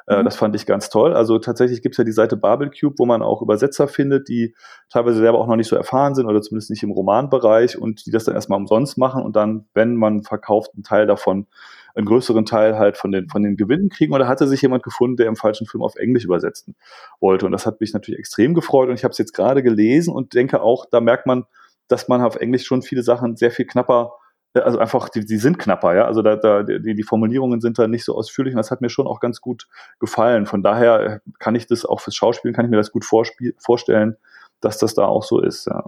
[0.07, 0.25] Äh, mhm.
[0.25, 1.15] das fand ich ganz toll.
[1.15, 4.55] Also tatsächlich gibt's ja die Seite Babelcube, wo man auch Übersetzer findet, die
[4.89, 8.13] teilweise selber auch noch nicht so erfahren sind oder zumindest nicht im Romanbereich und die
[8.13, 11.49] das dann erstmal umsonst machen und dann, wenn man verkauft, einen Teil davon
[11.97, 15.17] einen größeren Teil halt von den, von den Gewinnen kriegen oder hatte sich jemand gefunden,
[15.17, 16.77] der im falschen Film auf Englisch übersetzen
[17.21, 17.47] wollte.
[17.47, 20.35] Und das hat mich natürlich extrem gefreut und ich habe es jetzt gerade gelesen und
[20.35, 21.45] denke auch, da merkt man,
[21.89, 24.13] dass man auf Englisch schon viele Sachen sehr viel knapper
[24.57, 26.05] äh, also einfach, die, die sind knapper, ja.
[26.07, 28.91] Also da, da die, die Formulierungen sind da nicht so ausführlich und das hat mir
[28.91, 30.47] schon auch ganz gut gefallen.
[30.47, 34.17] Von daher kann ich das auch fürs Schauspielen, kann ich mir das gut vorstellen,
[34.61, 35.85] dass das da auch so ist, ja.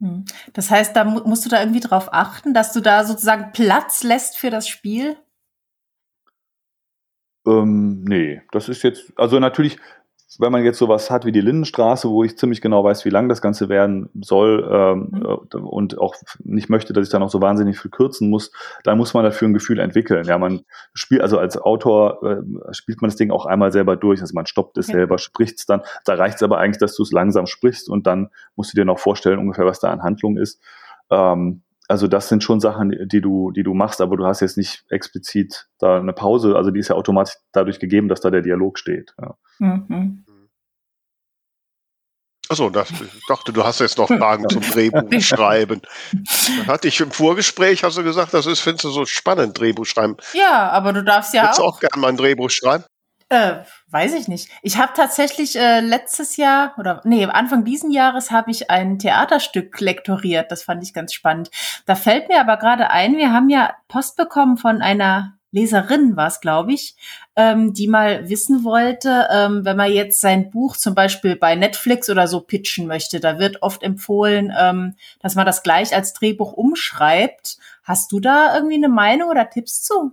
[0.00, 0.24] Hm.
[0.52, 4.38] Das heißt, da musst du da irgendwie drauf achten, dass du da sozusagen Platz lässt
[4.38, 5.16] für das Spiel?
[7.48, 9.78] Ähm, nee, das ist jetzt, also natürlich,
[10.38, 13.28] wenn man jetzt sowas hat wie die Lindenstraße, wo ich ziemlich genau weiß, wie lang
[13.28, 15.22] das Ganze werden soll ähm, mhm.
[15.24, 18.52] Äh, und auch nicht möchte, dass ich da noch so wahnsinnig viel kürzen muss,
[18.84, 20.24] dann muss man dafür ein Gefühl entwickeln.
[20.26, 20.60] Ja, man
[20.92, 24.46] spielt, also als Autor äh, spielt man das Ding auch einmal selber durch, also man
[24.46, 24.94] stoppt es ja.
[24.94, 25.80] selber, spricht es dann.
[26.04, 28.84] Da reicht es aber eigentlich, dass du es langsam sprichst und dann musst du dir
[28.84, 30.60] noch vorstellen, ungefähr, was da an Handlung ist.
[31.10, 34.58] Ähm, also das sind schon Sachen, die du, die du machst, aber du hast jetzt
[34.58, 38.42] nicht explizit da eine Pause, also die ist ja automatisch dadurch gegeben, dass da der
[38.42, 39.14] Dialog steht.
[39.20, 39.34] Ja.
[39.58, 40.24] Mhm.
[42.50, 45.82] Achso, das, ich dachte, du hast jetzt noch Fragen zum Drehbuch schreiben.
[46.66, 50.16] Hatte ich im Vorgespräch, hast du gesagt, das ist, findest du so spannend, Drehbuch schreiben.
[50.32, 51.74] Ja, aber du darfst ja Willst auch.
[51.74, 52.84] auch gerne mal ein Drehbuch schreiben?
[53.30, 53.56] Äh,
[53.88, 54.48] weiß ich nicht.
[54.62, 59.78] Ich habe tatsächlich äh, letztes Jahr oder nee, Anfang diesen Jahres habe ich ein Theaterstück
[59.80, 60.50] lektoriert.
[60.50, 61.50] Das fand ich ganz spannend.
[61.84, 66.28] Da fällt mir aber gerade ein, wir haben ja Post bekommen von einer Leserin, war
[66.28, 66.96] es, glaube ich,
[67.36, 72.10] ähm, die mal wissen wollte, ähm, wenn man jetzt sein Buch zum Beispiel bei Netflix
[72.10, 76.52] oder so pitchen möchte, da wird oft empfohlen, ähm, dass man das gleich als Drehbuch
[76.52, 77.58] umschreibt.
[77.82, 80.12] Hast du da irgendwie eine Meinung oder Tipps zu?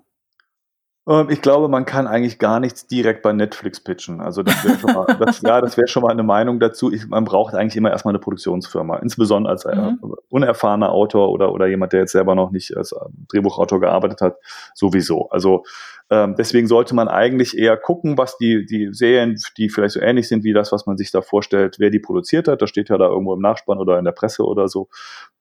[1.07, 4.21] Ähm, ich glaube, man kann eigentlich gar nichts direkt bei Netflix pitchen.
[4.21, 6.91] Also das wäre schon mal, das, ja, das wäre schon mal eine Meinung dazu.
[6.91, 10.15] Ich, man braucht eigentlich immer erstmal eine Produktionsfirma, insbesondere als äh, mhm.
[10.29, 12.95] unerfahrener Autor oder oder jemand, der jetzt selber noch nicht als äh,
[13.29, 14.37] Drehbuchautor gearbeitet hat,
[14.73, 15.29] sowieso.
[15.29, 15.63] Also
[16.09, 20.27] ähm, deswegen sollte man eigentlich eher gucken, was die die Serien, die vielleicht so ähnlich
[20.27, 22.61] sind wie das, was man sich da vorstellt, wer die produziert hat.
[22.61, 24.89] Das steht ja da irgendwo im Nachspann oder in der Presse oder so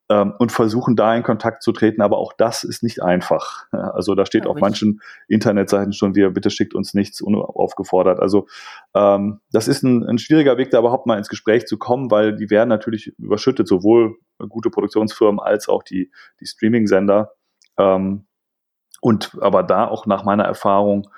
[0.07, 2.03] und versuchen da in Kontakt zu treten.
[2.03, 3.65] Aber auch das ist nicht einfach.
[3.73, 8.21] Also da steht auf manchen Internetseiten schon wieder, bitte schickt uns nichts unaufgefordert.
[8.21, 8.47] Also
[8.95, 12.37] ähm, das ist ein, ein schwieriger Weg, da überhaupt mal ins Gespräch zu kommen, weil
[12.37, 14.17] die werden natürlich überschüttet, sowohl
[14.51, 17.33] gute Produktionsfirmen als auch die, die Streaming-Sender.
[17.79, 18.27] Ähm,
[19.01, 21.11] und aber da auch nach meiner Erfahrung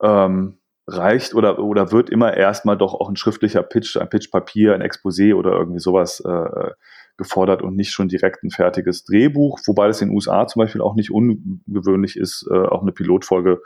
[0.00, 4.82] ähm, reicht oder, oder wird immer erstmal doch auch ein schriftlicher Pitch, ein Pitchpapier, ein
[4.82, 6.70] Exposé oder irgendwie sowas äh,
[7.16, 10.80] gefordert und nicht schon direkt ein fertiges Drehbuch, wobei das in den USA zum Beispiel
[10.80, 13.62] auch nicht ungewöhnlich ist, äh, auch eine Pilotfolge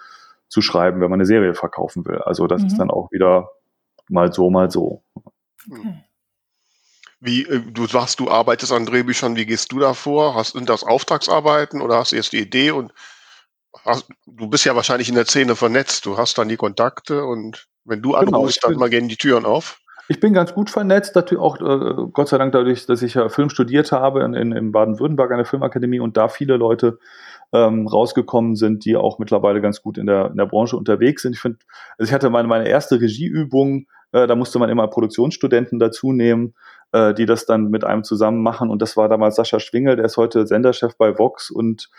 [0.48, 2.18] zu schreiben, wenn man eine Serie verkaufen will.
[2.18, 2.66] Also das mhm.
[2.68, 3.50] ist dann auch wieder
[4.08, 5.02] mal so, mal so.
[5.70, 6.02] Okay.
[7.20, 10.34] Wie, äh, du sagst, du arbeitest an Drehbüchern, wie gehst du da vor?
[10.34, 12.92] Hast, sind das Auftragsarbeiten oder hast du jetzt die Idee und
[13.84, 17.68] hast, du bist ja wahrscheinlich in der Szene vernetzt, du hast dann die Kontakte und
[17.84, 19.80] wenn du genau, anrufst, dann mal gehen die Türen auf.
[20.08, 23.28] Ich bin ganz gut vernetzt, natürlich auch äh, Gott sei Dank dadurch, dass ich ja
[23.28, 26.98] Film studiert habe in, in, in Baden-Württemberg an der Filmakademie und da viele Leute
[27.52, 31.34] ähm, rausgekommen sind, die auch mittlerweile ganz gut in der, in der Branche unterwegs sind.
[31.34, 31.58] Ich finde,
[31.98, 36.54] also ich hatte meine, meine erste Regieübung, äh, da musste man immer Produktionsstudenten dazu nehmen,
[36.92, 38.70] äh, die das dann mit einem zusammen machen.
[38.70, 41.90] Und das war damals Sascha Schwingel, der ist heute Senderchef bei Vox und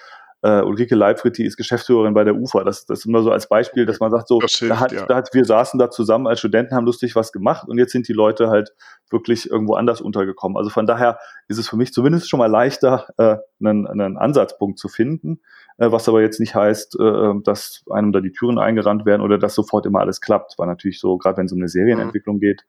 [0.43, 2.63] äh, Ulrike Leibfried, die ist Geschäftsführerin bei der UFA.
[2.63, 5.06] Das, das ist immer so als Beispiel, dass man sagt, so, hilft, da, hat, ja.
[5.06, 8.08] da hat, wir saßen da zusammen als Studenten, haben lustig was gemacht und jetzt sind
[8.08, 8.73] die Leute halt
[9.10, 10.58] wirklich irgendwo anders untergekommen.
[10.58, 14.78] Also von daher ist es für mich zumindest schon mal leichter, äh, einen, einen Ansatzpunkt
[14.78, 15.41] zu finden,
[15.78, 19.38] äh, was aber jetzt nicht heißt, äh, dass einem da die Türen eingerannt werden oder
[19.39, 20.56] dass sofort immer alles klappt.
[20.58, 22.41] Weil natürlich so, gerade wenn es um eine Serienentwicklung mhm.
[22.41, 22.62] geht,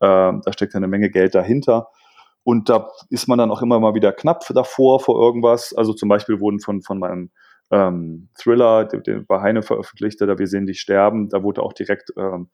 [0.00, 1.88] äh, da steckt eine Menge Geld dahinter.
[2.44, 5.72] Und da ist man dann auch immer mal wieder knapp davor vor irgendwas.
[5.74, 7.30] Also zum Beispiel wurden von, von meinem
[7.70, 11.72] ähm, Thriller, den, den bei Heine veröffentlichte, da Wir sehen dich sterben, da wurde auch
[11.72, 12.48] direkt ähm,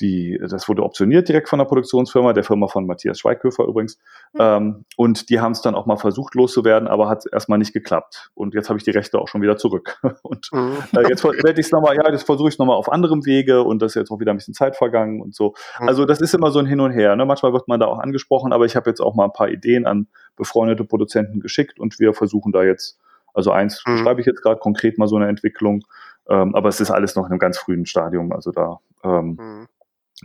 [0.00, 3.98] die, das wurde optioniert direkt von der Produktionsfirma, der Firma von Matthias Schweighöfer übrigens.
[4.32, 4.40] Mhm.
[4.40, 8.30] Ähm, und die haben es dann auch mal versucht loszuwerden, aber hat erstmal nicht geklappt.
[8.34, 9.98] Und jetzt habe ich die Rechte auch schon wieder zurück.
[10.22, 10.78] und mhm.
[10.96, 13.82] äh, jetzt werde ich es nochmal, ja, das versuche ich nochmal auf anderem Wege und
[13.82, 15.54] das ist jetzt auch wieder ein bisschen Zeit vergangen und so.
[15.80, 15.88] Mhm.
[15.88, 17.14] Also das ist immer so ein Hin und Her.
[17.16, 17.26] Ne?
[17.26, 19.86] Manchmal wird man da auch angesprochen, aber ich habe jetzt auch mal ein paar Ideen
[19.86, 22.98] an befreundete Produzenten geschickt und wir versuchen da jetzt,
[23.34, 23.98] also eins mhm.
[23.98, 25.84] schreibe ich jetzt gerade konkret mal so eine Entwicklung,
[26.28, 28.32] ähm, aber es ist alles noch in einem ganz frühen Stadium.
[28.32, 29.68] Also da ähm, mhm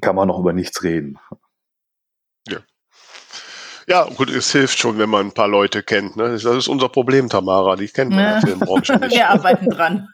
[0.02, 1.20] kann man noch über nichts reden.
[2.48, 2.60] Ja.
[3.88, 6.16] Ja, gut, es hilft schon, wenn man ein paar Leute kennt.
[6.16, 6.30] Ne?
[6.30, 7.76] Das ist unser Problem, Tamara.
[7.76, 8.36] Die kennen wir ja.
[8.36, 9.16] in der Filmbranche nicht.
[9.16, 10.08] Wir arbeiten dran.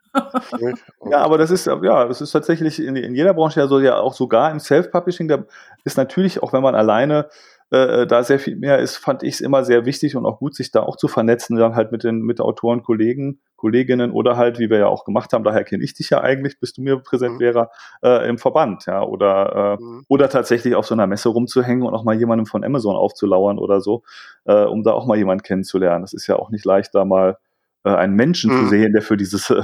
[1.09, 3.97] ja, aber das ist ja, das ist tatsächlich in, in jeder Branche ja so, ja
[3.97, 5.29] auch sogar im Self-Publishing.
[5.29, 5.45] Da
[5.85, 7.29] ist natürlich auch, wenn man alleine
[7.71, 10.55] äh, da sehr viel mehr ist, fand ich es immer sehr wichtig und auch gut,
[10.55, 14.59] sich da auch zu vernetzen, dann halt mit den mit Autoren, Kollegen, Kolleginnen oder halt,
[14.59, 16.97] wie wir ja auch gemacht haben, daher kenne ich dich ja eigentlich, bist du mir
[16.97, 17.39] präsent, mhm.
[17.39, 17.69] wäre
[18.03, 20.05] äh, im Verband, ja, oder äh, mhm.
[20.09, 23.79] oder tatsächlich auf so einer Messe rumzuhängen und auch mal jemandem von Amazon aufzulauern oder
[23.79, 24.03] so,
[24.43, 26.03] äh, um da auch mal jemanden kennenzulernen.
[26.03, 27.37] Das ist ja auch nicht leicht, da mal
[27.85, 28.63] äh, einen Menschen mhm.
[28.63, 29.63] zu sehen, der für dieses äh,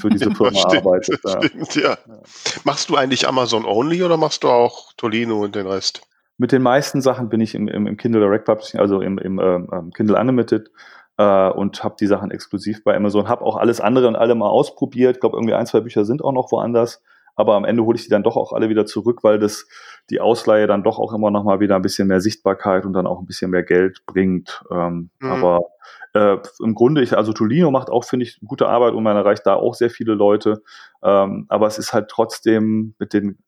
[0.00, 1.20] für diese Firma stimmt, arbeitet.
[1.24, 1.42] Ja.
[1.42, 1.90] Stimmt, ja.
[1.90, 1.98] ja.
[2.64, 6.02] Machst du eigentlich Amazon only oder machst du auch Tolino und den Rest?
[6.38, 9.38] Mit den meisten Sachen bin ich im, im, im Kindle Direct Publishing, also im, im
[9.38, 10.70] ähm, ähm, Kindle Unlimited
[11.18, 13.28] äh, und habe die Sachen exklusiv bei Amazon.
[13.28, 15.16] Habe auch alles andere und alle mal ausprobiert.
[15.16, 17.02] Ich glaube, irgendwie ein, zwei Bücher sind auch noch woanders.
[17.34, 19.68] Aber am Ende hole ich die dann doch auch alle wieder zurück, weil das
[20.10, 23.06] die Ausleihe dann doch auch immer noch mal wieder ein bisschen mehr Sichtbarkeit und dann
[23.06, 24.64] auch ein bisschen mehr Geld bringt.
[24.72, 25.30] Ähm, mhm.
[25.30, 25.60] Aber
[26.14, 29.46] äh, im Grunde, ich, also Tolino macht auch, finde ich, gute Arbeit und man erreicht
[29.46, 30.62] da auch sehr viele Leute.
[31.02, 33.38] Ähm, aber es ist halt trotzdem mit den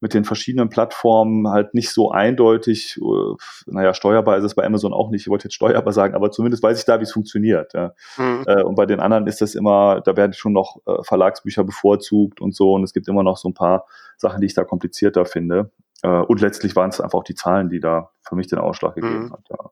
[0.00, 3.34] mit den verschiedenen Plattformen halt nicht so eindeutig, äh,
[3.66, 6.62] naja, steuerbar ist es bei Amazon auch nicht, ich wollte jetzt steuerbar sagen, aber zumindest
[6.62, 7.74] weiß ich da, wie es funktioniert.
[7.74, 7.92] Ja.
[8.16, 8.44] Mhm.
[8.46, 12.40] Äh, und bei den anderen ist das immer, da werden schon noch äh, Verlagsbücher bevorzugt
[12.40, 13.86] und so und es gibt immer noch so ein paar
[14.16, 15.70] Sachen, die ich da komplizierter finde.
[16.02, 19.24] Und letztlich waren es einfach auch die Zahlen, die da für mich den Ausschlag gegeben
[19.24, 19.32] mhm.
[19.32, 19.42] hat.
[19.50, 19.70] Ja.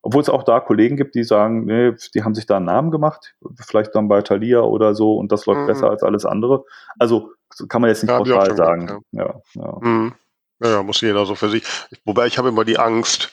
[0.00, 2.90] Obwohl es auch da Kollegen gibt, die sagen, nee, die haben sich da einen Namen
[2.90, 5.66] gemacht, vielleicht dann bei Thalia oder so und das läuft mhm.
[5.66, 6.64] besser als alles andere.
[6.98, 7.32] Also
[7.68, 8.86] kann man jetzt nicht ja, pauschal sagen.
[8.86, 9.24] Gemacht, ja.
[9.54, 9.78] Ja, ja.
[9.80, 10.14] Mhm.
[10.62, 11.64] ja, muss jeder so für sich.
[12.04, 13.30] Wobei ich habe immer die Angst,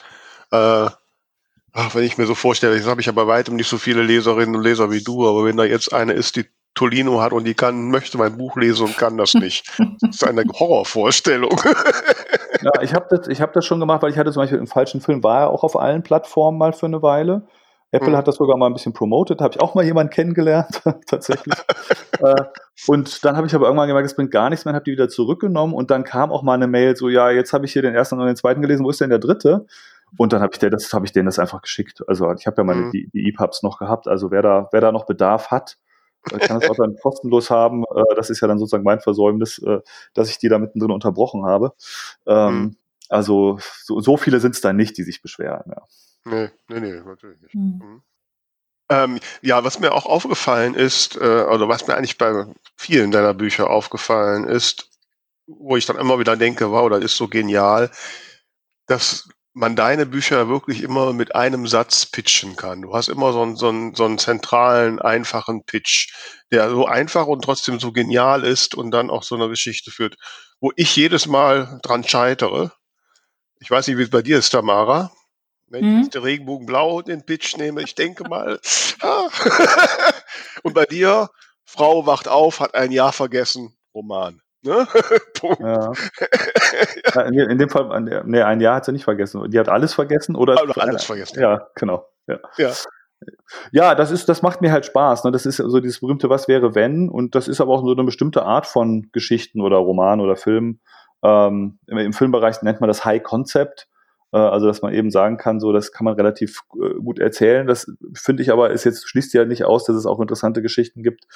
[0.50, 0.88] äh,
[1.72, 4.02] ach, wenn ich mir so vorstelle, jetzt habe ich ja bei weitem nicht so viele
[4.02, 7.44] Leserinnen und Leser wie du, aber wenn da jetzt eine ist, die Tolino hat und
[7.44, 9.66] die kann, möchte mein Buch lesen und kann das nicht.
[10.02, 11.58] Das ist eine Horrorvorstellung.
[12.62, 14.66] ja, ich habe das, ich hab das schon gemacht, weil ich hatte zum Beispiel im
[14.66, 17.48] falschen Film, war er auch auf allen Plattformen mal für eine Weile.
[17.92, 18.16] Apple mhm.
[18.16, 21.54] hat das sogar mal ein bisschen promoted, habe ich auch mal jemanden kennengelernt, tatsächlich.
[22.20, 22.44] äh,
[22.88, 25.08] und dann habe ich aber irgendwann gemerkt, es bringt gar nichts mehr, habe die wieder
[25.08, 27.94] zurückgenommen und dann kam auch mal eine Mail, so ja, jetzt habe ich hier den
[27.94, 29.66] ersten und den zweiten gelesen, wo ist denn der dritte?
[30.16, 32.02] Und dann habe ich, der, das, hab ich denen das einfach geschickt.
[32.08, 32.90] Also ich habe ja meine mhm.
[32.90, 34.08] die, die EPUBs noch gehabt.
[34.08, 35.78] Also wer da, wer da noch Bedarf hat,
[36.22, 37.84] kann es auch dann kostenlos haben.
[37.84, 39.80] Äh, das ist ja dann sozusagen mein Versäumnis, äh,
[40.14, 41.72] dass ich die da mittendrin unterbrochen habe.
[42.26, 42.76] Mhm.
[43.08, 45.64] Also so, so viele sind es dann nicht, die sich beschweren.
[45.68, 45.82] Ja.
[46.26, 47.54] Nee, nee, nee, natürlich nicht.
[47.54, 47.78] Mhm.
[47.80, 48.02] Mhm.
[48.90, 52.44] Ähm, ja, was mir auch aufgefallen ist, äh, oder was mir eigentlich bei
[52.76, 54.90] vielen deiner Bücher aufgefallen ist,
[55.46, 57.90] wo ich dann immer wieder denke, wow, das ist so genial,
[58.86, 62.82] dass man deine Bücher wirklich immer mit einem Satz pitchen kann.
[62.82, 66.12] Du hast immer so einen, so einen, so einen zentralen, einfachen Pitch,
[66.52, 70.16] der so einfach und trotzdem so genial ist und dann auch so eine Geschichte führt,
[70.60, 72.72] wo ich jedes Mal dran scheitere.
[73.60, 75.12] Ich weiß nicht, wie es bei dir ist, Tamara.
[75.68, 76.02] Wenn ich mhm.
[76.02, 78.60] jetzt den Regenbogen blau den Pitch nehme, ich denke mal.
[80.62, 81.28] Und bei dir,
[81.64, 84.40] Frau wacht auf, hat ein Jahr vergessen, Roman.
[84.62, 84.86] Ne?
[85.40, 85.60] Punkt.
[85.60, 85.92] Ja.
[87.14, 87.22] ja.
[87.22, 89.50] In dem Fall, nee, ein Jahr hat sie nicht vergessen.
[89.50, 90.58] Die hat alles vergessen oder?
[90.60, 91.40] Also alles vergessen.
[91.40, 92.06] Ja, genau.
[92.26, 92.38] Ja.
[92.58, 92.72] ja.
[93.72, 95.24] Ja, das ist, das macht mir halt Spaß.
[95.24, 95.32] Ne?
[95.32, 98.04] Das ist so dieses berühmte Was wäre wenn und das ist aber auch so eine
[98.04, 100.80] bestimmte Art von Geschichten oder Roman oder Film.
[101.22, 103.88] Ähm, im, im, Filmbereich nennt man das High Concept.
[104.32, 107.66] Äh, also, dass man eben sagen kann, so, das kann man relativ äh, gut erzählen.
[107.66, 111.02] Das finde ich aber, ist jetzt, schließt ja nicht aus, dass es auch interessante Geschichten
[111.02, 111.26] gibt,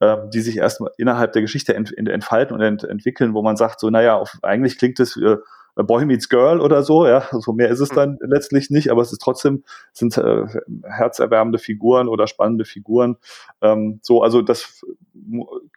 [0.00, 3.80] äh, die sich erstmal innerhalb der Geschichte ent, entfalten und ent, entwickeln, wo man sagt,
[3.80, 5.36] so, naja, auf, eigentlich klingt es, äh,
[5.84, 7.96] Boy Meets Girl oder so, ja, so also mehr ist es hm.
[7.96, 10.44] dann letztlich nicht, aber es ist trotzdem, sind äh,
[10.84, 13.16] herzerwärmende Figuren oder spannende Figuren.
[13.60, 14.82] Ähm, so, also das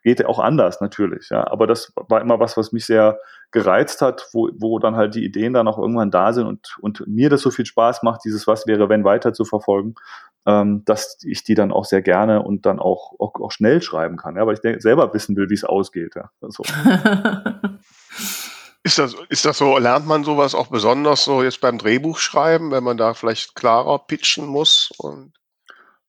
[0.04, 3.20] geht ja auch anders natürlich, ja, aber das war immer was, was mich sehr
[3.52, 7.06] gereizt hat, wo, wo dann halt die Ideen dann auch irgendwann da sind und, und
[7.08, 9.96] mir das so viel Spaß macht, dieses Was wäre, wenn weiter zu verfolgen,
[10.46, 14.18] ähm, dass ich die dann auch sehr gerne und dann auch, auch, auch schnell schreiben
[14.18, 16.16] kann, ja, weil ich selber wissen will, wie es ausgeht.
[16.16, 16.32] Ja.
[16.42, 16.64] Also.
[18.84, 22.84] Ist das, ist das so, lernt man sowas auch besonders so jetzt beim Drehbuchschreiben, wenn
[22.84, 24.92] man da vielleicht klarer pitchen muss?
[24.98, 25.34] Und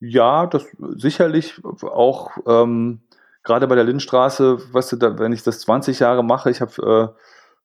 [0.00, 3.02] ja, das sicherlich auch ähm,
[3.42, 7.14] gerade bei der Lindenstraße, weißt du, da, wenn ich das 20 Jahre mache, ich habe,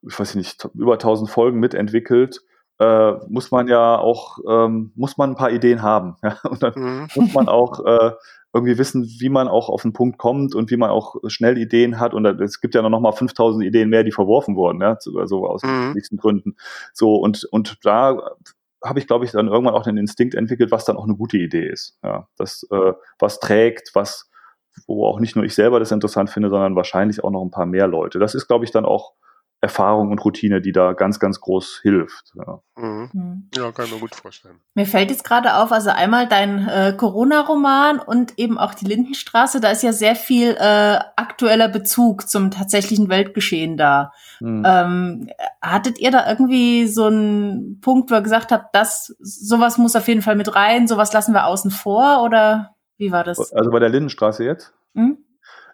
[0.04, 2.41] äh, ich weiß nicht, über 1000 Folgen mitentwickelt,
[2.80, 6.16] äh, muss man ja auch, ähm, muss man ein paar Ideen haben.
[6.24, 6.38] Ja?
[6.50, 7.08] Und dann mhm.
[7.16, 8.12] muss man auch äh,
[8.54, 12.00] irgendwie wissen, wie man auch auf den Punkt kommt und wie man auch schnell Ideen
[12.00, 12.13] hat.
[12.13, 15.63] Und es gibt ja noch mal 5000 Ideen mehr, die verworfen wurden, ja, also aus
[15.63, 15.94] mhm.
[15.94, 16.56] nächsten Gründen.
[16.94, 18.18] So, und, und da
[18.84, 21.38] habe ich, glaube ich, dann irgendwann auch den Instinkt entwickelt, was dann auch eine gute
[21.38, 21.98] Idee ist.
[22.04, 24.30] Ja, das, äh, was trägt, was,
[24.86, 27.66] wo auch nicht nur ich selber das interessant finde, sondern wahrscheinlich auch noch ein paar
[27.66, 28.20] mehr Leute.
[28.20, 29.13] Das ist, glaube ich, dann auch
[29.60, 32.32] Erfahrung und Routine, die da ganz, ganz groß hilft.
[32.36, 33.10] Ja, mhm.
[33.12, 33.50] mhm.
[33.56, 34.60] ja kann ich mir gut vorstellen.
[34.76, 39.60] Mir fällt jetzt gerade auf, also einmal dein äh, Corona-Roman und eben auch die Lindenstraße,
[39.60, 44.12] da ist ja sehr viel äh, aktueller Bezug zum tatsächlichen Weltgeschehen da.
[44.39, 44.63] Mhm.
[44.65, 49.96] Ähm, hattet ihr da irgendwie so einen Punkt, wo ihr gesagt habt, das, sowas muss
[49.96, 53.52] auf jeden Fall mit rein, sowas lassen wir außen vor oder wie war das?
[53.54, 54.74] Also bei der Lindenstraße jetzt?
[54.93, 55.17] Mhm.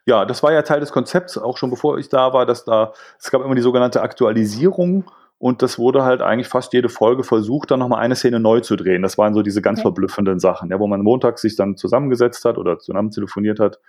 [0.06, 2.94] Ja, das war ja Teil des Konzepts, auch schon bevor ich da war, dass da,
[3.20, 7.72] es gab immer die sogenannte Aktualisierung und das wurde halt eigentlich fast jede Folge versucht,
[7.72, 9.02] dann nochmal eine Szene neu zu drehen.
[9.02, 9.84] Das waren so diese ganz okay.
[9.84, 13.80] verblüffenden Sachen, ja, wo man montags sich dann zusammengesetzt hat oder zusammen telefoniert hat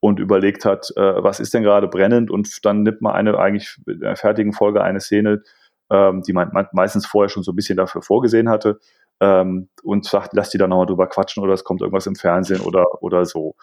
[0.00, 3.78] und überlegt hat, äh, was ist denn gerade brennend und dann nimmt man eine eigentlich
[3.86, 5.42] in der fertigen Folge eine Szene,
[5.90, 8.78] ähm, die man meistens vorher schon so ein bisschen dafür vorgesehen hatte
[9.20, 12.60] ähm, und sagt, lass die da nochmal drüber quatschen oder es kommt irgendwas im Fernsehen
[12.60, 13.56] oder, oder so.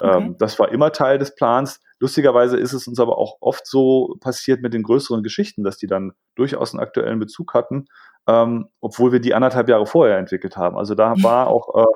[0.00, 0.18] Okay.
[0.18, 1.80] Ähm, das war immer Teil des Plans.
[1.98, 5.86] Lustigerweise ist es uns aber auch oft so passiert mit den größeren Geschichten, dass die
[5.86, 7.86] dann durchaus einen aktuellen Bezug hatten,
[8.26, 10.76] ähm, obwohl wir die anderthalb Jahre vorher entwickelt haben.
[10.76, 11.86] Also da war auch äh,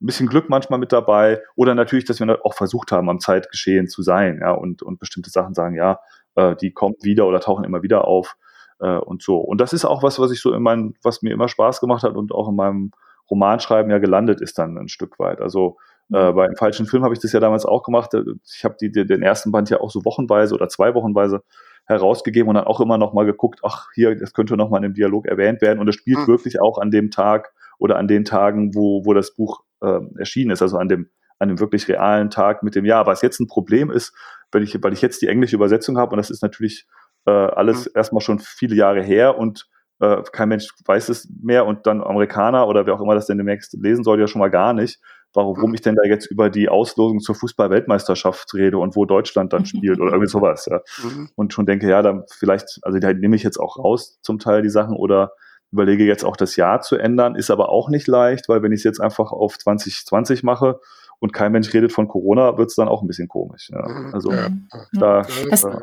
[0.00, 3.88] ein bisschen Glück manchmal mit dabei oder natürlich, dass wir auch versucht haben, am Zeitgeschehen
[3.88, 6.00] zu sein, ja, und, und bestimmte Sachen sagen, ja,
[6.34, 8.36] äh, die kommen wieder oder tauchen immer wieder auf
[8.80, 9.38] äh, und so.
[9.38, 12.02] Und das ist auch was, was ich so in meinem, was mir immer Spaß gemacht
[12.02, 12.90] hat und auch in meinem
[13.30, 15.40] Romanschreiben ja gelandet ist dann ein Stück weit.
[15.40, 15.76] Also
[16.12, 16.36] äh, mhm.
[16.36, 18.12] beim falschen Film habe ich das ja damals auch gemacht.
[18.54, 21.42] Ich habe die, die, den ersten Band ja auch so wochenweise oder zwei wochenweise
[21.86, 24.82] herausgegeben und dann auch immer noch mal geguckt, ach hier, das könnte noch mal in
[24.84, 26.26] dem Dialog erwähnt werden und es spielt mhm.
[26.26, 30.50] wirklich auch an dem Tag oder an den Tagen, wo, wo das Buch äh, erschienen
[30.50, 33.06] ist, also an dem an dem wirklich realen Tag mit dem Jahr.
[33.06, 34.14] Was jetzt ein Problem ist,
[34.52, 36.86] weil ich, weil ich jetzt die englische Übersetzung habe und das ist natürlich
[37.26, 37.92] äh, alles mhm.
[37.94, 39.68] erstmal schon viele Jahre her und
[40.00, 43.38] äh, kein Mensch weiß es mehr und dann Amerikaner oder wer auch immer das denn
[43.38, 45.00] demnächst lesen soll, ja schon mal gar nicht,
[45.32, 45.74] warum mhm.
[45.74, 50.00] ich denn da jetzt über die Auslosung zur Fußball-Weltmeisterschaft rede und wo Deutschland dann spielt
[50.00, 50.66] oder irgendwie sowas.
[50.66, 50.80] Ja.
[51.02, 51.30] Mhm.
[51.34, 54.62] Und schon denke, ja, dann vielleicht, also da nehme ich jetzt auch raus zum Teil
[54.62, 55.32] die Sachen oder
[55.72, 58.80] überlege jetzt auch das Jahr zu ändern, ist aber auch nicht leicht, weil wenn ich
[58.80, 60.78] es jetzt einfach auf 2020 mache,
[61.18, 63.70] und kein Mensch redet von Corona, wird es dann auch ein bisschen komisch.
[63.70, 63.88] Ja.
[63.88, 64.14] Mhm.
[64.14, 64.48] Also ja.
[64.92, 65.80] da, das, äh,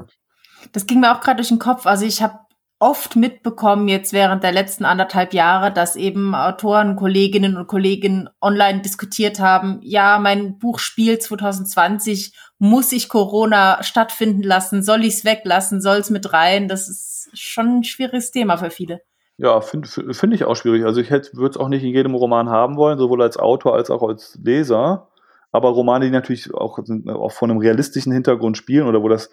[0.71, 1.85] das ging mir auch gerade durch den Kopf.
[1.85, 2.39] Also ich habe
[2.83, 8.81] oft mitbekommen jetzt während der letzten anderthalb Jahre, dass eben Autoren, Kolleginnen und Kollegen online
[8.81, 15.25] diskutiert haben, ja, mein Buch spielt 2020, muss ich Corona stattfinden lassen, soll ich es
[15.25, 16.67] weglassen, soll es mit rein?
[16.67, 19.01] Das ist schon ein schwieriges Thema für viele.
[19.37, 20.85] Ja, finde find ich auch schwierig.
[20.85, 23.89] Also ich würde es auch nicht in jedem Roman haben wollen, sowohl als Autor als
[23.89, 25.07] auch als Leser.
[25.51, 29.29] Aber Romane, die natürlich auch, auch von einem realistischen Hintergrund spielen oder wo das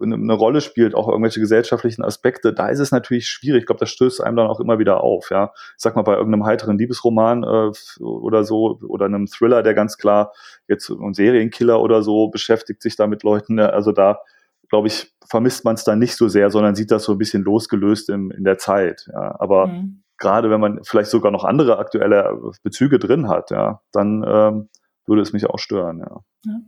[0.00, 3.60] eine Rolle spielt, auch irgendwelche gesellschaftlichen Aspekte, da ist es natürlich schwierig.
[3.60, 5.30] Ich glaube, das stößt einem dann auch immer wieder auf.
[5.30, 9.74] Ja, ich sag mal bei irgendeinem heiteren Liebesroman äh, oder so oder einem Thriller, der
[9.74, 10.32] ganz klar
[10.68, 13.54] jetzt ein Serienkiller oder so beschäftigt sich da mit Leuten.
[13.54, 13.72] Ne?
[13.72, 14.20] Also da
[14.68, 17.42] glaube ich vermisst man es dann nicht so sehr, sondern sieht das so ein bisschen
[17.42, 19.08] losgelöst im, in der Zeit.
[19.12, 20.02] Ja, aber mhm.
[20.18, 24.68] gerade wenn man vielleicht sogar noch andere aktuelle Bezüge drin hat, ja, dann ähm,
[25.06, 26.00] würde es mich auch stören.
[26.00, 26.20] Ja.
[26.44, 26.60] ja.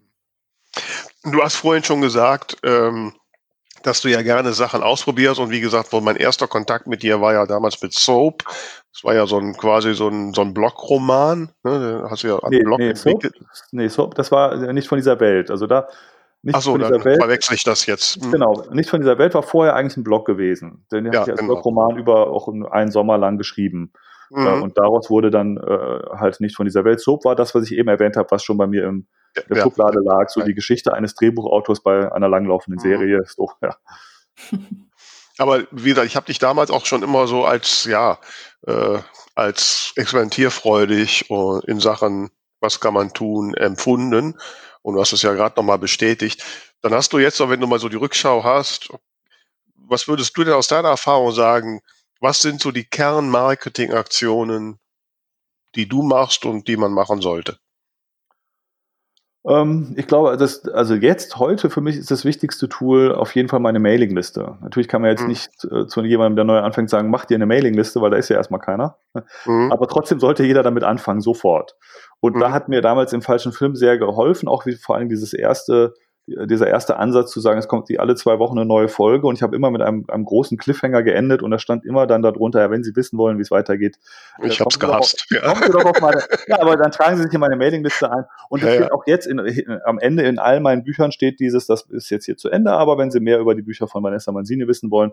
[1.32, 3.12] Du hast vorhin schon gesagt, ähm,
[3.82, 7.20] dass du ja gerne Sachen ausprobierst und wie gesagt, wo mein erster Kontakt mit dir
[7.20, 8.44] war ja damals mit Soap.
[8.92, 11.50] Das war ja so ein quasi so ein, so ein Blockroman.
[11.62, 12.06] Ne?
[12.10, 13.22] hast du ja nee, Blog nee, Soap,
[13.72, 15.50] nee, Soap, das war nicht von dieser Welt.
[15.50, 15.88] Also da
[16.42, 17.20] nicht Ach so, von dieser Welt.
[17.20, 18.22] verwechsel ich das jetzt.
[18.22, 18.32] Hm.
[18.32, 20.84] Genau, nicht von dieser Welt war vorher eigentlich ein Blog gewesen.
[20.92, 21.54] Den ja, habe ich als genau.
[21.54, 23.92] Roman über auch einen Sommer lang geschrieben.
[24.30, 24.46] Mhm.
[24.46, 27.00] Äh, und daraus wurde dann äh, halt nicht von dieser Welt.
[27.00, 29.06] Soap war das, was ich eben erwähnt habe, was schon bei mir im,
[29.48, 30.28] der ja, Schublade lag.
[30.28, 32.88] So die Geschichte eines Drehbuchautors bei einer langlaufenden mhm.
[32.88, 33.20] Serie.
[33.26, 33.76] So, ja.
[35.38, 38.18] Aber wie gesagt, ich habe dich damals auch schon immer so als, ja,
[38.66, 38.98] äh,
[39.36, 44.36] als experimentierfreudig in Sachen, was kann man tun, empfunden.
[44.82, 46.44] Und du hast es ja gerade nochmal bestätigt.
[46.82, 48.90] Dann hast du jetzt, wenn du mal so die Rückschau hast,
[49.76, 51.82] was würdest du denn aus deiner Erfahrung sagen,
[52.20, 54.78] was sind so die Kernmarketingaktionen,
[55.74, 57.58] die du machst und die man machen sollte?
[59.46, 63.48] Ähm, ich glaube, das, also jetzt, heute für mich ist das wichtigste Tool auf jeden
[63.48, 64.58] Fall meine Mailingliste.
[64.60, 65.28] Natürlich kann man jetzt mhm.
[65.28, 68.28] nicht äh, zu jemandem, der neu anfängt, sagen, mach dir eine Mailingliste, weil da ist
[68.28, 68.98] ja erstmal keiner.
[69.46, 69.72] Mhm.
[69.72, 71.76] Aber trotzdem sollte jeder damit anfangen, sofort.
[72.20, 72.40] Und mhm.
[72.40, 75.94] da hat mir damals im falschen Film sehr geholfen, auch wie vor allem dieses erste
[76.46, 79.34] dieser erste Ansatz zu sagen, es kommt die alle zwei Wochen eine neue Folge und
[79.34, 82.60] ich habe immer mit einem, einem großen Cliffhanger geendet und da stand immer dann darunter,
[82.60, 83.98] ja, wenn Sie wissen wollen, wie es weitergeht.
[84.42, 85.26] Ich habe es gehasst.
[85.30, 86.00] Auf, ja.
[86.00, 88.92] Meine, ja, aber dann tragen Sie sich in meine Mailingliste ein und das ja, steht
[88.92, 92.26] auch jetzt in, in, am Ende in all meinen Büchern steht dieses, das ist jetzt
[92.26, 95.12] hier zu Ende, aber wenn Sie mehr über die Bücher von Vanessa Manzini wissen wollen,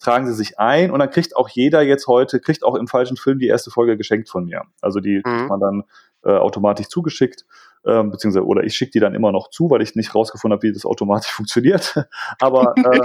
[0.00, 3.16] tragen Sie sich ein und dann kriegt auch jeder jetzt heute, kriegt auch im falschen
[3.16, 4.62] Film die erste Folge geschenkt von mir.
[4.80, 5.22] Also die mhm.
[5.22, 5.82] kriegt man dann
[6.24, 7.44] äh, automatisch zugeschickt
[7.86, 10.66] ähm, beziehungsweise oder ich schicke die dann immer noch zu, weil ich nicht rausgefunden habe,
[10.66, 11.94] wie das automatisch funktioniert.
[12.40, 13.00] Aber äh,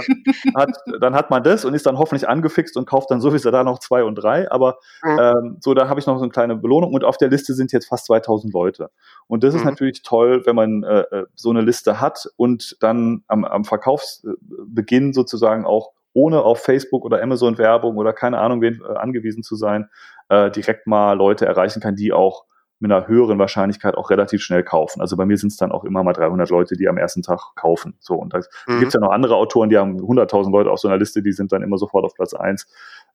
[0.54, 3.64] hat, dann hat man das und ist dann hoffentlich angefixt und kauft dann sowieso da
[3.64, 4.50] noch zwei und drei.
[4.50, 7.54] Aber ähm, so, da habe ich noch so eine kleine Belohnung und auf der Liste
[7.54, 8.90] sind jetzt fast 2000 Leute.
[9.26, 9.60] Und das mhm.
[9.60, 13.64] ist natürlich toll, wenn man äh, äh, so eine Liste hat und dann am, am
[13.64, 19.42] Verkaufsbeginn sozusagen auch ohne auf Facebook oder Amazon Werbung oder keine Ahnung wen äh, angewiesen
[19.42, 19.88] zu sein,
[20.28, 22.44] äh, direkt mal Leute erreichen kann, die auch
[22.82, 25.00] mit einer höheren Wahrscheinlichkeit auch relativ schnell kaufen.
[25.00, 27.54] Also bei mir sind es dann auch immer mal 300 Leute, die am ersten Tag
[27.54, 27.94] kaufen.
[28.00, 28.80] So und da mhm.
[28.80, 31.32] gibt es ja noch andere Autoren, die haben 100.000 Leute auf so einer Liste, die
[31.32, 32.66] sind dann immer sofort auf Platz eins.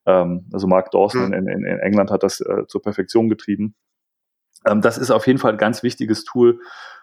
[0.06, 1.34] Ähm, also Mark Dawson mhm.
[1.34, 3.74] in, in, in, England hat das äh, zur Perfektion getrieben.
[4.66, 6.60] Ähm, das ist auf jeden Fall ein ganz wichtiges Tool,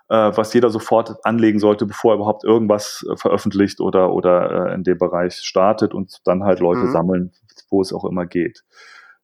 [0.09, 4.73] äh, was jeder sofort anlegen sollte, bevor er überhaupt irgendwas äh, veröffentlicht oder oder äh,
[4.73, 6.91] in dem Bereich startet und dann halt Leute mhm.
[6.91, 7.31] sammeln,
[7.69, 8.63] wo es auch immer geht.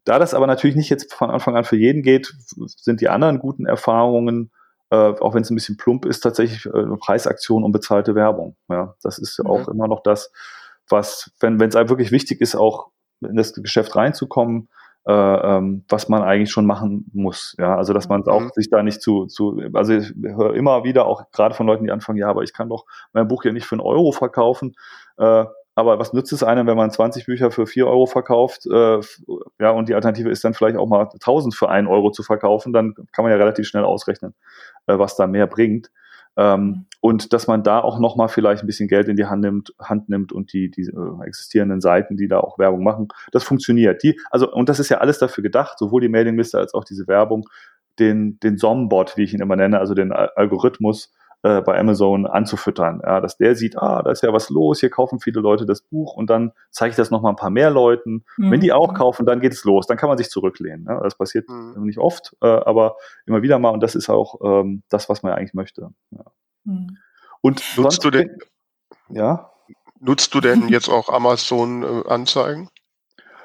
[0.03, 3.39] Da das aber natürlich nicht jetzt von Anfang an für jeden geht, sind die anderen
[3.39, 4.51] guten Erfahrungen,
[4.89, 8.55] äh, auch wenn es ein bisschen plump ist, tatsächlich äh, Preisaktion und bezahlte Werbung.
[8.69, 9.73] Ja, das ist ja auch mhm.
[9.73, 10.31] immer noch das,
[10.89, 12.89] was, wenn es einem wirklich wichtig ist, auch
[13.21, 14.69] in das Geschäft reinzukommen,
[15.07, 17.55] äh, ähm, was man eigentlich schon machen muss.
[17.57, 18.51] Ja, also dass man auch mhm.
[18.53, 21.91] sich da nicht zu, zu, also ich höre immer wieder auch gerade von Leuten, die
[21.91, 24.75] anfangen, ja, aber ich kann doch mein Buch ja nicht für einen Euro verkaufen.
[25.17, 25.45] Äh,
[25.75, 28.65] aber was nützt es einem, wenn man 20 Bücher für 4 Euro verkauft?
[28.65, 28.99] Äh,
[29.59, 32.73] ja, und die Alternative ist dann vielleicht auch mal 1000 für 1 Euro zu verkaufen.
[32.73, 34.33] Dann kann man ja relativ schnell ausrechnen,
[34.87, 35.91] äh, was da mehr bringt.
[36.37, 36.85] Ähm, mhm.
[37.01, 40.07] und dass man da auch nochmal vielleicht ein bisschen Geld in die Hand nimmt, Hand
[40.07, 44.01] nimmt und die, die äh, existierenden Seiten, die da auch Werbung machen, das funktioniert.
[44.01, 47.07] Die, also, und das ist ja alles dafür gedacht, sowohl die Mailingliste als auch diese
[47.07, 47.49] Werbung,
[47.99, 51.11] den, den SOM-Bot, wie ich ihn immer nenne, also den Algorithmus,
[51.43, 53.01] äh, bei Amazon anzufüttern.
[53.03, 55.81] Ja, dass der sieht, ah, da ist ja was los, hier kaufen viele Leute das
[55.81, 58.23] Buch und dann zeige ich das nochmal ein paar mehr Leuten.
[58.37, 58.51] Mhm.
[58.51, 60.85] Wenn die auch kaufen, dann geht es los, dann kann man sich zurücklehnen.
[60.87, 61.83] Ja, das passiert mhm.
[61.83, 65.33] nicht oft, äh, aber immer wieder mal und das ist auch ähm, das, was man
[65.33, 65.89] eigentlich möchte.
[66.11, 66.25] Ja.
[66.65, 66.97] Mhm.
[67.41, 68.37] Und nutzt du denn,
[69.09, 69.51] ja?
[69.99, 72.63] Nutzt du denn jetzt auch Amazon-Anzeigen?
[72.63, 72.81] Äh,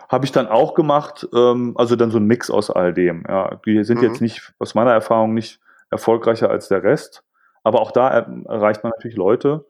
[0.08, 3.24] habe ich dann auch gemacht, ähm, also dann so ein Mix aus all dem.
[3.28, 4.04] Ja, die sind mhm.
[4.04, 7.24] jetzt nicht, aus meiner Erfahrung, nicht erfolgreicher als der Rest.
[7.66, 8.10] Aber auch da
[8.44, 9.66] erreicht man natürlich Leute.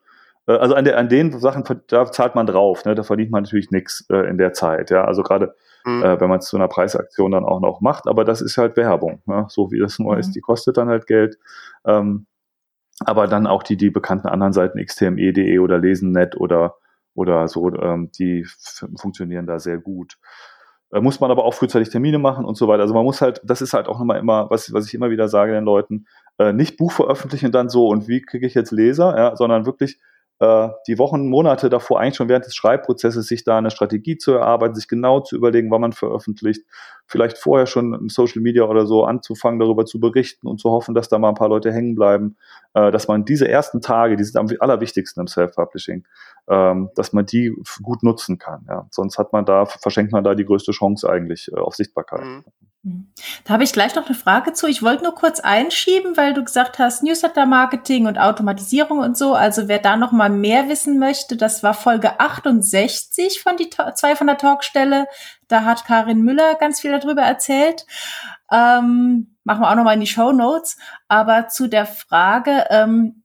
[0.47, 2.95] Äh, also an, der, an den Sachen, da zahlt man drauf, ne?
[2.95, 4.91] da verdient man natürlich nichts äh, in der Zeit.
[4.91, 5.07] Ja?
[5.07, 5.55] Also gerade
[5.87, 6.03] mhm.
[6.03, 8.77] äh, wenn man es zu einer Preisaktion dann auch noch macht, aber das ist halt
[8.77, 9.47] Werbung, ne?
[9.49, 10.21] so wie das nur mhm.
[10.21, 11.39] ist, die kostet dann halt Geld.
[11.87, 12.27] Ähm,
[13.01, 16.75] aber dann auch die, die bekannten anderen Seiten, xtme.de oder lesennet oder,
[17.15, 18.47] oder so, ähm, die
[19.01, 20.19] funktionieren da sehr gut.
[20.91, 22.83] Da muss man aber auch frühzeitig Termine machen und so weiter.
[22.83, 25.29] Also man muss halt, das ist halt auch nochmal immer, was, was ich immer wieder
[25.29, 26.07] sage den Leuten,
[26.39, 29.67] äh, nicht Buch veröffentlichen und dann so und wie kriege ich jetzt Leser, ja, sondern
[29.67, 29.99] wirklich
[30.39, 34.33] äh, die Wochen, Monate davor eigentlich schon während des Schreibprozesses sich da eine Strategie zu
[34.33, 36.63] erarbeiten, sich genau zu überlegen, wann man veröffentlicht,
[37.07, 40.95] vielleicht vorher schon im Social Media oder so anzufangen, darüber zu berichten und zu hoffen,
[40.95, 42.37] dass da mal ein paar Leute hängen bleiben,
[42.75, 46.05] äh, dass man diese ersten Tage, die sind am allerwichtigsten im Self-Publishing,
[46.49, 48.67] ähm, dass man die gut nutzen kann.
[48.69, 48.87] Ja.
[48.91, 52.25] Sonst hat man da, verschenkt man da die größte Chance eigentlich äh, auf Sichtbarkeit.
[52.25, 52.45] Mhm.
[53.45, 54.67] Da habe ich gleich noch eine Frage zu.
[54.69, 59.35] Ich wollte nur kurz einschieben, weil du gesagt hast, Newsletter-Marketing und Automatisierung und so.
[59.35, 64.15] Also wer da noch mal mehr wissen möchte, das war Folge 68 von die zwei
[64.15, 65.07] von der Talkstelle.
[65.49, 67.87] Da hat Karin Müller ganz viel darüber erzählt.
[68.53, 70.77] Ähm, machen wir auch noch mal in die Show Notes.
[71.09, 73.25] Aber zu der Frage, ähm,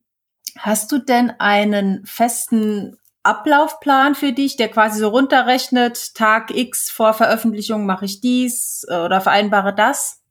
[0.57, 7.13] Hast du denn einen festen Ablaufplan für dich, der quasi so runterrechnet, Tag X vor
[7.13, 10.22] Veröffentlichung mache ich dies äh, oder vereinbare das?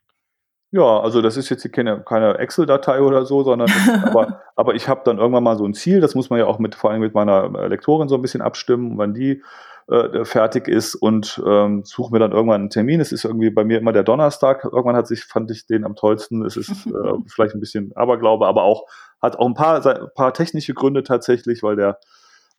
[0.72, 3.70] Ja, also das ist jetzt keine, keine Excel-Datei oder so, sondern
[4.04, 6.58] aber, aber ich habe dann irgendwann mal so ein Ziel, das muss man ja auch
[6.58, 9.42] mit vor allem mit meiner äh, Lektorin so ein bisschen abstimmen, wann die
[9.90, 13.00] äh, fertig ist und ähm, suche mir dann irgendwann einen Termin.
[13.00, 14.64] Es ist irgendwie bei mir immer der Donnerstag.
[14.64, 16.44] Irgendwann hat sich, fand ich den am tollsten.
[16.44, 18.86] Es ist äh, vielleicht ein bisschen Aberglaube, aber auch
[19.20, 21.98] hat auch ein paar, ein paar technische Gründe tatsächlich, weil der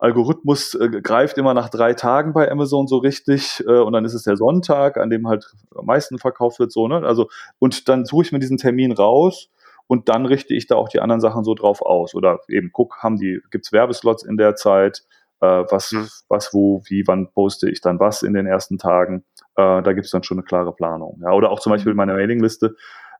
[0.02, 4.14] Algorithmus äh, greift immer nach drei Tagen bei Amazon so richtig äh, und dann ist
[4.14, 7.06] es der Sonntag, an dem halt am meisten verkauft wird, so, ne?
[7.06, 7.28] Also,
[7.60, 9.48] und dann suche ich mir diesen Termin raus
[9.86, 12.16] und dann richte ich da auch die anderen Sachen so drauf aus.
[12.16, 15.04] Oder eben guck, haben die, gibt's Werbeslots in der Zeit,
[15.40, 16.08] äh, was, mhm.
[16.28, 19.24] was, wo, wie, wann poste ich dann was in den ersten Tagen.
[19.54, 21.20] Äh, da gibt's dann schon eine klare Planung.
[21.22, 21.30] Ja?
[21.32, 22.74] Oder auch zum Beispiel meine Mailingliste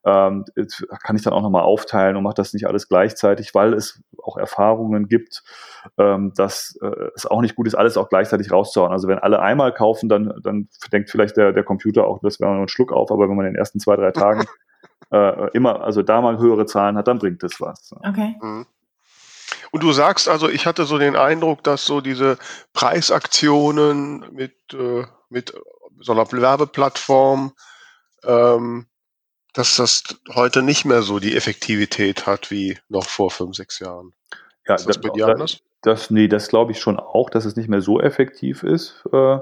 [0.04, 0.44] ähm,
[1.02, 4.36] kann ich dann auch nochmal aufteilen und mache das nicht alles gleichzeitig, weil es auch
[4.36, 5.42] Erfahrungen gibt,
[5.98, 8.92] ähm, dass äh, es auch nicht gut ist, alles auch gleichzeitig rauszuhauen.
[8.92, 12.52] Also wenn alle einmal kaufen, dann, dann denkt vielleicht der, der Computer auch, das wäre
[12.52, 14.44] nur ein Schluck auf, aber wenn man in den ersten zwei, drei Tagen
[15.12, 17.92] äh, immer, also da mal höhere Zahlen hat, dann bringt es was.
[18.00, 18.36] Okay.
[18.40, 18.66] Mhm.
[19.70, 22.38] Und du sagst also, ich hatte so den Eindruck, dass so diese
[22.72, 25.54] Preisaktionen mit, äh, mit
[26.00, 27.52] so einer Werbeplattform
[28.24, 28.86] ähm,
[29.52, 30.02] dass das
[30.34, 34.12] heute nicht mehr so die Effektivität hat wie noch vor fünf, sechs Jahren.
[34.66, 35.60] Ja, ist das, das bei dir anders?
[35.82, 39.04] Das, nee, das glaube ich schon auch, dass es nicht mehr so effektiv ist.
[39.12, 39.38] Äh,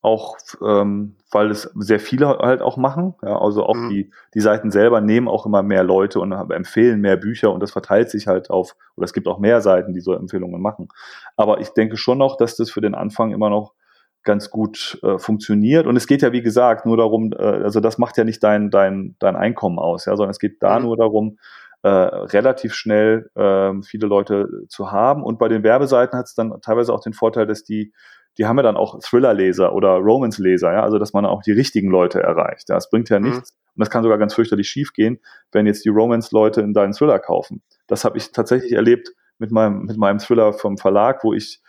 [0.00, 3.14] auch ähm, weil es sehr viele halt auch machen.
[3.22, 3.88] Ja, also auch mhm.
[3.88, 7.72] die, die Seiten selber nehmen auch immer mehr Leute und empfehlen mehr Bücher und das
[7.72, 10.88] verteilt sich halt auf, oder es gibt auch mehr Seiten, die so Empfehlungen machen.
[11.36, 13.72] Aber ich denke schon noch, dass das für den Anfang immer noch
[14.24, 15.86] ganz gut äh, funktioniert.
[15.86, 18.70] Und es geht ja, wie gesagt, nur darum, äh, also das macht ja nicht dein,
[18.70, 20.86] dein, dein Einkommen aus, ja, sondern es geht da mhm.
[20.86, 21.38] nur darum,
[21.82, 25.22] äh, relativ schnell äh, viele Leute zu haben.
[25.22, 27.92] Und bei den Werbeseiten hat es dann teilweise auch den Vorteil, dass die,
[28.38, 31.90] die haben ja dann auch Thriller-Leser oder Romance-Leser, ja, also dass man auch die richtigen
[31.90, 32.70] Leute erreicht.
[32.70, 33.26] Ja, es bringt ja mhm.
[33.26, 33.50] nichts.
[33.50, 35.20] Und das kann sogar ganz fürchterlich schief gehen,
[35.52, 37.62] wenn jetzt die Romance-Leute in deinen Thriller kaufen.
[37.86, 41.60] Das habe ich tatsächlich erlebt mit meinem, mit meinem Thriller vom Verlag, wo ich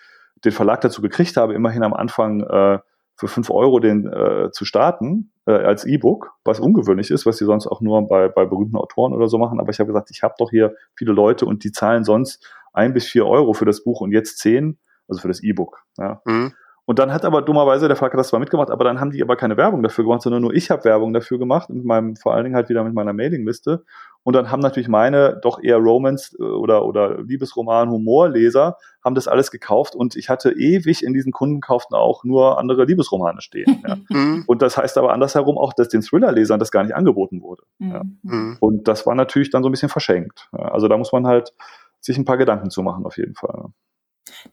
[0.46, 2.80] den Verlag dazu gekriegt habe, immerhin am Anfang äh,
[3.18, 7.46] für fünf Euro den äh, zu starten äh, als E-Book, was ungewöhnlich ist, was sie
[7.46, 9.60] sonst auch nur bei, bei berühmten Autoren oder so machen.
[9.60, 12.94] Aber ich habe gesagt, ich habe doch hier viele Leute und die zahlen sonst ein
[12.94, 14.78] bis vier Euro für das Buch und jetzt zehn,
[15.08, 15.84] also für das E-Book.
[15.98, 16.22] Ja.
[16.26, 16.54] Mhm.
[16.86, 19.58] Und dann hat aber dummerweise der das zwar mitgemacht, aber dann haben die aber keine
[19.58, 22.56] Werbung dafür gemacht, sondern nur ich habe Werbung dafür gemacht, mit meinem, vor allen Dingen
[22.56, 23.84] halt wieder mit meiner Mailingliste.
[24.22, 29.28] Und dann haben natürlich meine doch eher Romance äh, oder, oder Liebesroman, Humorleser, haben das
[29.28, 33.82] alles gekauft und ich hatte ewig in diesen Kundenkauften auch nur andere Liebesromane stehen.
[33.86, 33.98] Ja.
[34.08, 34.44] Mhm.
[34.46, 37.64] und das heißt aber andersherum auch, dass den Thriller-Lesern das gar nicht angeboten wurde.
[37.80, 38.04] Ja.
[38.22, 38.58] Mhm.
[38.60, 40.48] Und das war natürlich dann so ein bisschen verschenkt.
[40.52, 41.54] Also da muss man halt
[42.00, 43.70] sich ein paar Gedanken zu machen, auf jeden Fall.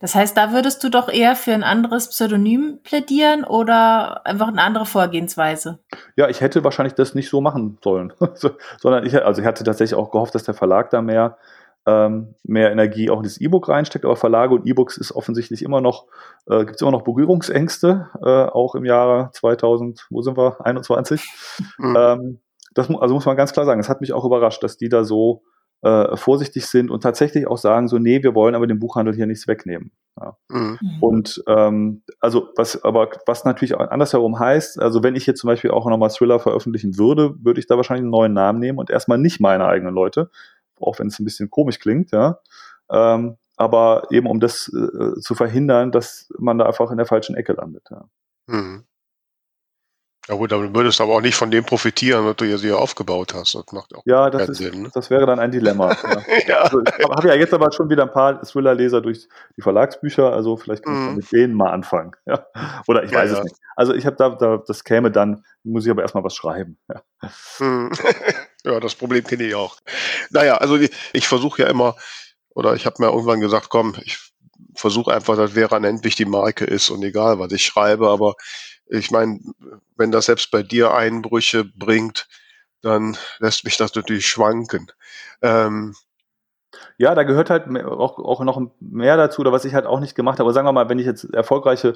[0.01, 4.63] Das heißt, da würdest du doch eher für ein anderes Pseudonym plädieren oder einfach eine
[4.63, 5.79] andere Vorgehensweise?
[6.17, 8.13] Ja, ich hätte wahrscheinlich das nicht so machen sollen,
[8.79, 11.39] sondern ich, also ich hatte tatsächlich auch gehofft, dass der Verlag da mehr
[11.85, 15.81] ähm, mehr Energie auch in das E-Book reinsteckt, aber Verlage und E-Books ist offensichtlich immer
[15.81, 16.07] noch,
[16.47, 21.29] äh, gibt es immer noch Berührungsängste, äh, auch im Jahre 2000, wo sind wir, 21.
[21.79, 21.97] Mhm.
[21.99, 22.41] Ähm,
[22.75, 25.05] das also muss man ganz klar sagen, es hat mich auch überrascht, dass die da
[25.05, 25.43] so
[25.83, 29.27] äh, vorsichtig sind und tatsächlich auch sagen so, nee, wir wollen aber dem Buchhandel hier
[29.27, 29.91] nichts wegnehmen.
[30.21, 30.37] Ja.
[30.49, 30.79] Mhm.
[31.01, 35.49] Und ähm, also was aber was natürlich auch andersherum heißt, also wenn ich jetzt zum
[35.49, 38.91] Beispiel auch nochmal Thriller veröffentlichen würde, würde ich da wahrscheinlich einen neuen Namen nehmen und
[38.91, 40.31] erstmal nicht meine eigenen Leute,
[40.81, 42.39] auch wenn es ein bisschen komisch klingt, ja.
[42.91, 47.35] Ähm, aber eben um das äh, zu verhindern, dass man da einfach in der falschen
[47.35, 47.89] Ecke landet.
[47.91, 48.05] Ja.
[48.47, 48.85] Mhm.
[50.29, 52.79] Ja gut, dann würdest du aber auch nicht von dem profitieren, was du ja hier
[52.79, 53.57] aufgebaut hast.
[53.57, 54.91] Das macht auch ja, das, ist, Sinn, ne?
[54.95, 55.97] das wäre dann ein Dilemma.
[56.03, 56.23] ja.
[56.47, 56.59] ja.
[56.59, 60.57] Also ich habe ja jetzt aber schon wieder ein paar Thriller-Leser durch die Verlagsbücher, also
[60.57, 61.17] vielleicht kann ich mm.
[61.17, 62.13] mit denen mal anfangen.
[62.25, 62.47] Ja.
[62.87, 63.57] Oder ich ja, weiß es nicht.
[63.75, 66.79] Also ich habe da, da, das käme dann, muss ich aber erstmal was schreiben.
[66.89, 67.03] Ja,
[67.59, 67.91] mm.
[68.65, 69.77] ja das Problem kenne ich auch.
[70.31, 71.97] Naja, also ich, ich versuche ja immer,
[72.51, 74.19] oder ich habe mir irgendwann gesagt, komm, ich
[74.75, 78.35] versuche einfach, dass Vera endlich die Marke ist und egal, was ich schreibe, aber
[78.93, 79.41] ich meine,
[79.97, 82.29] wenn das selbst bei dir Einbrüche bringt,
[82.83, 84.89] dann lässt mich das natürlich schwanken.
[85.41, 85.95] Ähm,
[86.99, 90.15] ja, da gehört halt auch, auch noch mehr dazu, oder was ich halt auch nicht
[90.15, 90.47] gemacht habe.
[90.47, 91.95] Aber sagen wir mal, wenn ich jetzt erfolgreiche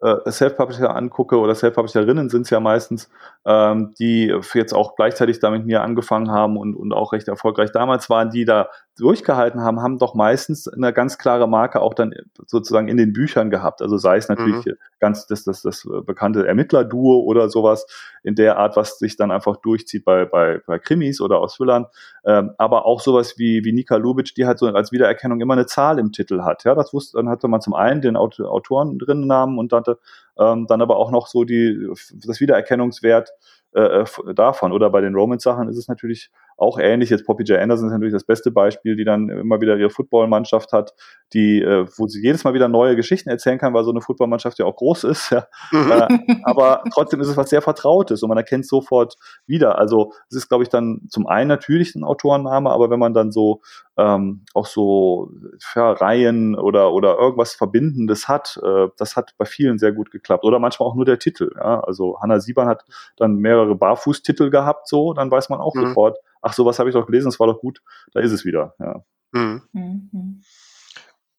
[0.00, 3.10] äh, Self-Publisher angucke oder Self-Publisherinnen sind es ja meistens,
[3.46, 7.72] ähm, die jetzt auch gleichzeitig da mit mir angefangen haben und, und auch recht erfolgreich
[7.72, 12.14] damals waren, die da durchgehalten haben, haben doch meistens eine ganz klare Marke auch dann
[12.46, 13.82] sozusagen in den Büchern gehabt.
[13.82, 14.74] Also sei es natürlich mhm.
[15.00, 17.86] ganz das, das, das bekannte Ermittlerduo oder sowas
[18.22, 21.86] in der Art, was sich dann einfach durchzieht bei, bei, bei Krimis oder aus Thrillern.
[22.24, 25.66] Ähm, aber auch sowas wie, wie Nika Lubitsch, die halt so als Wiedererkennung immer eine
[25.66, 26.62] Zahl im Titel hat.
[26.64, 29.98] Ja, das wusste, dann hatte man zum einen den Autoren drin Namen und hatte
[30.38, 31.88] ähm, dann aber auch noch so die,
[32.24, 33.30] das Wiedererkennungswert
[33.74, 34.72] äh, davon.
[34.72, 37.10] Oder bei den Romans-Sachen ist es natürlich auch ähnlich.
[37.10, 37.58] Jetzt Poppy J.
[37.58, 40.94] Anderson ist natürlich das beste Beispiel, die dann immer wieder ihre Footballmannschaft hat,
[41.32, 44.58] die, äh, wo sie jedes Mal wieder neue Geschichten erzählen kann, weil so eine Footballmannschaft
[44.58, 45.30] ja auch groß ist.
[45.30, 45.46] Ja.
[45.72, 45.90] Mhm.
[45.90, 49.78] Äh, aber trotzdem ist es was sehr Vertrautes und man erkennt sofort wieder.
[49.78, 53.32] Also es ist, glaube ich, dann zum einen natürlich ein Autorenname, aber wenn man dann
[53.32, 53.60] so
[53.96, 55.30] ähm, auch so
[55.74, 60.44] ja, Reihen oder, oder irgendwas Verbindendes hat, äh, das hat bei vielen sehr gut geklappt.
[60.44, 61.52] Oder manchmal auch nur der Titel.
[61.56, 61.80] Ja.
[61.80, 62.84] Also Hannah Siebern hat
[63.16, 65.88] dann mehrere Barfußtitel gehabt, so, dann weiß man auch mhm.
[65.88, 67.80] sofort, ach, sowas habe ich doch gelesen, das war doch gut,
[68.12, 68.74] da ist es wieder.
[68.78, 69.02] Ja.
[69.32, 69.62] Mhm.
[69.72, 70.42] Mhm.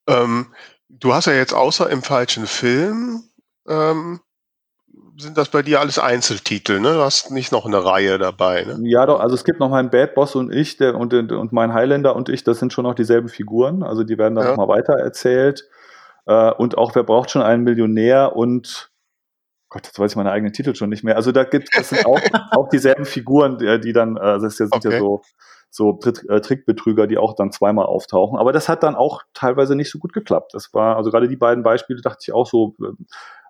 [0.08, 0.54] Ähm,
[0.90, 3.24] du hast ja jetzt außer im falschen Film,
[3.68, 4.20] ähm,
[5.18, 6.94] sind das bei dir alles Einzeltitel, ne?
[6.94, 8.80] Du hast nicht noch eine Reihe dabei, ne?
[8.84, 11.74] Ja, doch, also es gibt noch meinen Bad Boss und ich, der und, und mein
[11.74, 14.52] Highlander und ich, das sind schon noch dieselben Figuren, also die werden dann ja.
[14.52, 15.70] nochmal weiter erzählt.
[16.26, 18.92] Äh, und auch wer braucht schon einen Millionär und
[19.76, 21.18] Gott, jetzt weiß ich meine eigenen Titel schon nicht mehr.
[21.18, 22.18] Also da gibt es auch,
[22.52, 24.90] auch dieselben Figuren, die, die dann, äh, das sind okay.
[24.90, 25.22] ja so,
[25.70, 26.00] so
[26.30, 28.40] äh, Trickbetrüger, die auch dann zweimal auftauchen.
[28.40, 30.54] Aber das hat dann auch teilweise nicht so gut geklappt.
[30.54, 32.74] Das war, also gerade die beiden Beispiele dachte ich auch so,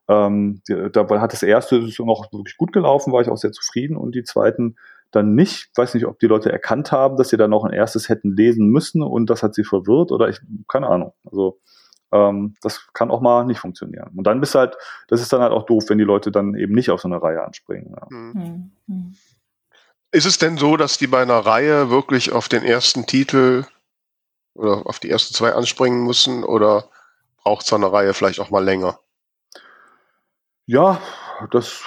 [0.08, 4.16] ähm, da hat das erste noch wirklich gut gelaufen, war ich auch sehr zufrieden und
[4.16, 4.78] die zweiten
[5.12, 5.70] dann nicht.
[5.72, 8.36] Ich weiß nicht, ob die Leute erkannt haben, dass sie dann noch ein erstes hätten
[8.36, 11.14] lesen müssen und das hat sie verwirrt oder ich, keine Ahnung.
[11.24, 11.60] Also
[12.12, 14.12] ähm, das kann auch mal nicht funktionieren.
[14.16, 14.76] Und dann bist halt,
[15.08, 17.22] das ist dann halt auch doof, wenn die Leute dann eben nicht auf so eine
[17.22, 17.96] Reihe anspringen.
[17.96, 18.08] Ja.
[18.10, 18.72] Mhm.
[18.88, 19.16] mhm.
[20.12, 23.66] Ist es denn so, dass die bei einer Reihe wirklich auf den ersten Titel
[24.54, 26.86] oder auf die ersten zwei anspringen müssen oder
[27.44, 28.98] braucht so eine Reihe vielleicht auch mal länger?
[30.68, 31.02] Ja,
[31.52, 31.84] das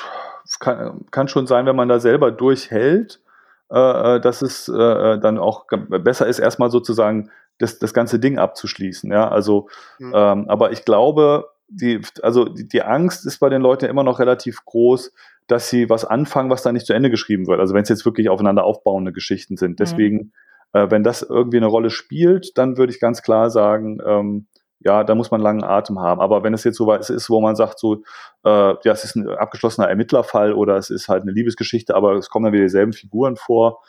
[0.61, 3.23] kann, kann schon sein, wenn man da selber durchhält,
[3.71, 8.39] äh, äh dass es äh, dann auch besser ist, erstmal sozusagen das, das ganze Ding
[8.39, 9.11] abzuschließen.
[9.11, 10.13] Ja, also, mhm.
[10.15, 14.19] ähm, aber ich glaube, die, also die, die Angst ist bei den Leuten immer noch
[14.19, 15.13] relativ groß,
[15.47, 17.61] dass sie was anfangen, was da nicht zu Ende geschrieben wird.
[17.61, 19.73] Also wenn es jetzt wirklich aufeinander aufbauende Geschichten sind.
[19.73, 19.77] Mhm.
[19.77, 20.33] Deswegen, mhm.
[20.73, 24.47] äh, wenn das irgendwie eine Rolle spielt, dann würde ich ganz klar sagen, ähm,
[24.81, 26.21] ja, da muss man langen Atem haben.
[26.21, 28.03] Aber wenn es jetzt so was ist, wo man sagt, so,
[28.45, 32.31] äh, ja, es ist ein abgeschlossener Ermittlerfall oder es ist halt eine Liebesgeschichte, aber es
[32.31, 33.83] kommen dann wieder dieselben Figuren vor,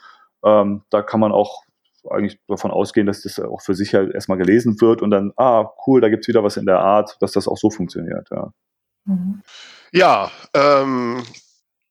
[0.44, 1.64] ähm, da kann man auch
[2.10, 5.72] eigentlich davon ausgehen, dass das auch für sich halt erstmal gelesen wird und dann, ah,
[5.86, 8.52] cool, da gibt's wieder was in der Art, dass das auch so funktioniert, ja.
[9.06, 9.42] Mhm.
[9.92, 11.24] Ja, ähm,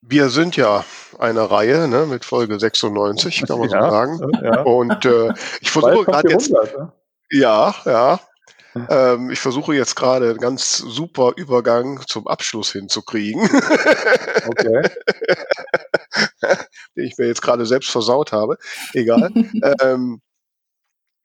[0.00, 0.84] wir sind ja
[1.18, 4.30] eine Reihe ne, mit Folge 96, kann man ja, so sagen.
[4.42, 4.62] Ja.
[4.62, 6.54] Und äh, ich versuche gerade jetzt.
[6.54, 6.92] 100,
[7.30, 8.20] Ja, ja.
[8.88, 13.48] Ähm, ich versuche jetzt gerade einen ganz super Übergang zum Abschluss hinzukriegen.
[14.48, 14.82] Okay.
[16.96, 18.56] Den ich mir jetzt gerade selbst versaut habe.
[18.94, 19.30] Egal.
[19.82, 20.20] ähm,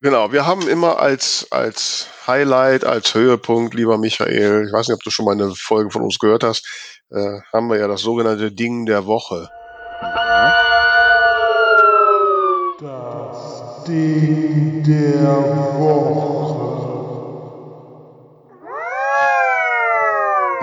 [0.01, 5.04] genau, wir haben immer als, als Highlight, als Höhepunkt, lieber Michael, ich weiß nicht, ob
[5.04, 6.68] du schon mal eine Folge von uns gehört hast,
[7.12, 9.49] äh, haben wir ja das sogenannte Ding der Woche.
[12.80, 16.03] Das Ding der Woche.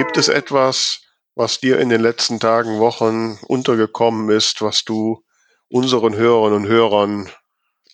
[0.00, 1.02] Gibt es etwas,
[1.34, 5.22] was dir in den letzten Tagen, Wochen untergekommen ist, was du
[5.68, 7.28] unseren Hörerinnen und Hörern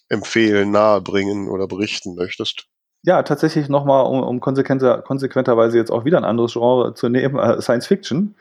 [0.09, 2.69] empfehlen, nahebringen oder berichten möchtest?
[3.03, 7.41] Ja, tatsächlich nochmal, um, um konsequenter, konsequenterweise jetzt auch wieder ein anderes Genre zu nehmen,
[7.41, 8.37] äh, Science Fiction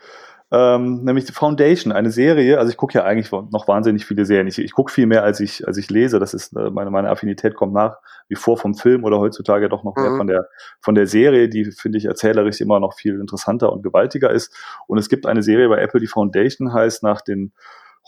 [0.52, 2.58] ähm, nämlich die Foundation, eine Serie.
[2.58, 4.46] Also ich gucke ja eigentlich noch wahnsinnig viele Serien.
[4.46, 6.20] Ich, ich gucke viel mehr, als ich, als ich lese.
[6.20, 7.96] Das ist äh, meine, meine Affinität kommt nach
[8.28, 10.18] wie vor vom Film oder heutzutage doch noch mehr mhm.
[10.18, 10.48] von der
[10.80, 14.54] von der Serie, die finde ich erzählerisch immer noch viel interessanter und gewaltiger ist.
[14.86, 17.52] Und es gibt eine Serie bei Apple, die Foundation heißt, nach den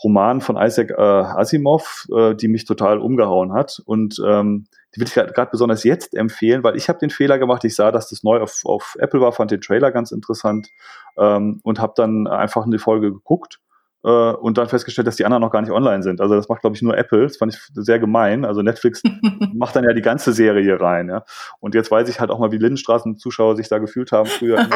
[0.01, 3.81] Roman von Isaac äh, Asimov, äh, die mich total umgehauen hat.
[3.85, 7.63] Und ähm, die will ich gerade besonders jetzt empfehlen, weil ich habe den Fehler gemacht,
[7.63, 10.69] ich sah, dass das neu auf, auf Apple war, fand den Trailer ganz interessant
[11.17, 13.59] ähm, und habe dann einfach eine Folge geguckt
[14.03, 16.21] äh, und dann festgestellt, dass die anderen noch gar nicht online sind.
[16.21, 17.23] Also das macht, glaube ich, nur Apple.
[17.23, 18.45] Das fand ich sehr gemein.
[18.45, 19.01] Also Netflix
[19.53, 21.09] macht dann ja die ganze Serie rein.
[21.09, 21.23] Ja?
[21.59, 24.57] Und jetzt weiß ich halt auch mal, wie Lindenstraßen-Zuschauer sich da gefühlt haben früher.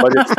[0.00, 0.34] weil jetzt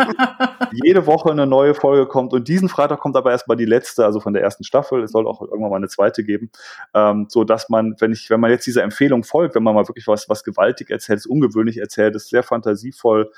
[0.71, 4.19] jede Woche eine neue Folge kommt und diesen Freitag kommt aber erstmal die letzte, also
[4.19, 5.03] von der ersten Staffel.
[5.03, 6.49] Es soll auch irgendwann mal eine zweite geben.
[6.93, 9.87] Ähm, so dass man, wenn ich, wenn man jetzt dieser Empfehlung folgt, wenn man mal
[9.87, 13.31] wirklich was, was gewaltig erzählt, ist ungewöhnlich erzählt, ist sehr fantasievoll,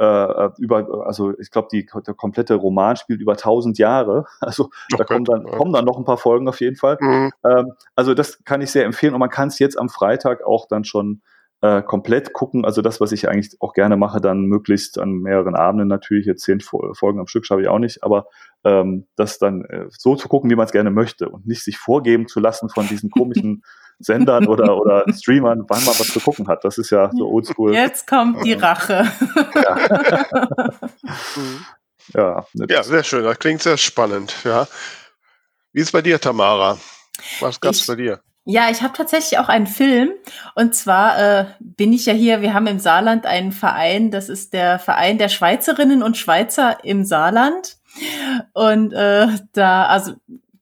[0.00, 4.24] äh, über, also ich glaube, der komplette Roman spielt über 1000 Jahre.
[4.40, 4.96] Also okay.
[4.96, 6.96] da kommen dann, kommen dann noch ein paar Folgen auf jeden Fall.
[7.00, 7.30] Mhm.
[7.44, 10.66] Ähm, also das kann ich sehr empfehlen und man kann es jetzt am Freitag auch
[10.66, 11.20] dann schon
[11.62, 12.64] äh, komplett gucken.
[12.64, 16.26] Also das, was ich eigentlich auch gerne mache, dann möglichst an mehreren Abenden natürlich.
[16.26, 18.26] Jetzt zehn Folgen am Stück schaffe ich auch nicht, aber
[18.64, 21.78] ähm, das dann äh, so zu gucken, wie man es gerne möchte und nicht sich
[21.78, 23.62] vorgeben zu lassen von diesen komischen
[23.98, 26.64] Sendern oder, oder Streamern, wann man was zu gucken hat.
[26.64, 27.74] Das ist ja so oldschool.
[27.74, 29.06] Jetzt kommt die Rache.
[32.14, 33.24] Ja, ja, ja sehr schön.
[33.24, 34.34] Das klingt sehr spannend.
[34.44, 34.66] Ja.
[35.72, 36.78] Wie ist es bei dir, Tamara?
[37.40, 38.20] Was gab's ich, bei dir?
[38.50, 40.10] Ja, ich habe tatsächlich auch einen Film.
[40.56, 44.52] Und zwar äh, bin ich ja hier, wir haben im Saarland einen Verein, das ist
[44.52, 47.76] der Verein der Schweizerinnen und Schweizer im Saarland.
[48.52, 50.14] Und äh, da, also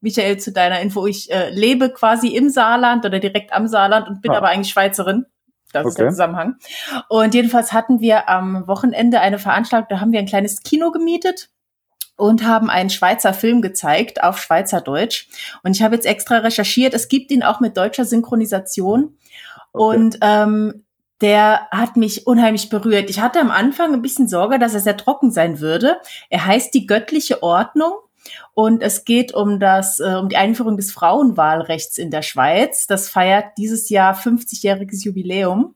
[0.02, 4.20] Michael, zu deiner Info, ich äh, lebe quasi im Saarland oder direkt am Saarland und
[4.20, 4.36] bin ah.
[4.36, 5.24] aber eigentlich Schweizerin.
[5.72, 5.88] Das okay.
[5.88, 6.56] ist der Zusammenhang.
[7.08, 11.48] Und jedenfalls hatten wir am Wochenende eine Veranstaltung, da haben wir ein kleines Kino gemietet
[12.18, 15.28] und haben einen Schweizer Film gezeigt auf Schweizerdeutsch.
[15.62, 19.16] Und ich habe jetzt extra recherchiert, es gibt ihn auch mit deutscher Synchronisation.
[19.72, 19.96] Okay.
[19.96, 20.84] Und ähm,
[21.20, 23.08] der hat mich unheimlich berührt.
[23.08, 25.98] Ich hatte am Anfang ein bisschen Sorge, dass er sehr trocken sein würde.
[26.28, 27.92] Er heißt die göttliche Ordnung
[28.54, 32.88] und es geht um das, äh, um die Einführung des Frauenwahlrechts in der Schweiz.
[32.88, 35.74] Das feiert dieses Jahr 50-jähriges Jubiläum.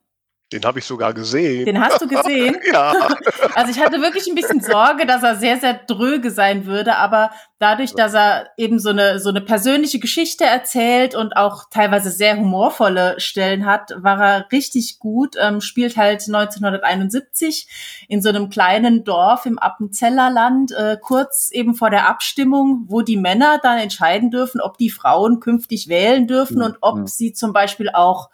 [0.52, 1.64] Den habe ich sogar gesehen.
[1.64, 2.58] Den hast du gesehen?
[2.72, 3.08] ja.
[3.54, 7.30] Also ich hatte wirklich ein bisschen Sorge, dass er sehr, sehr dröge sein würde, aber
[7.58, 12.36] dadurch, dass er eben so eine, so eine persönliche Geschichte erzählt und auch teilweise sehr
[12.36, 17.68] humorvolle Stellen hat, war er richtig gut, ähm, spielt halt 1971
[18.08, 23.16] in so einem kleinen Dorf im Appenzellerland, äh, kurz eben vor der Abstimmung, wo die
[23.16, 26.64] Männer dann entscheiden dürfen, ob die Frauen künftig wählen dürfen mhm.
[26.64, 27.06] und ob mhm.
[27.06, 28.30] sie zum Beispiel auch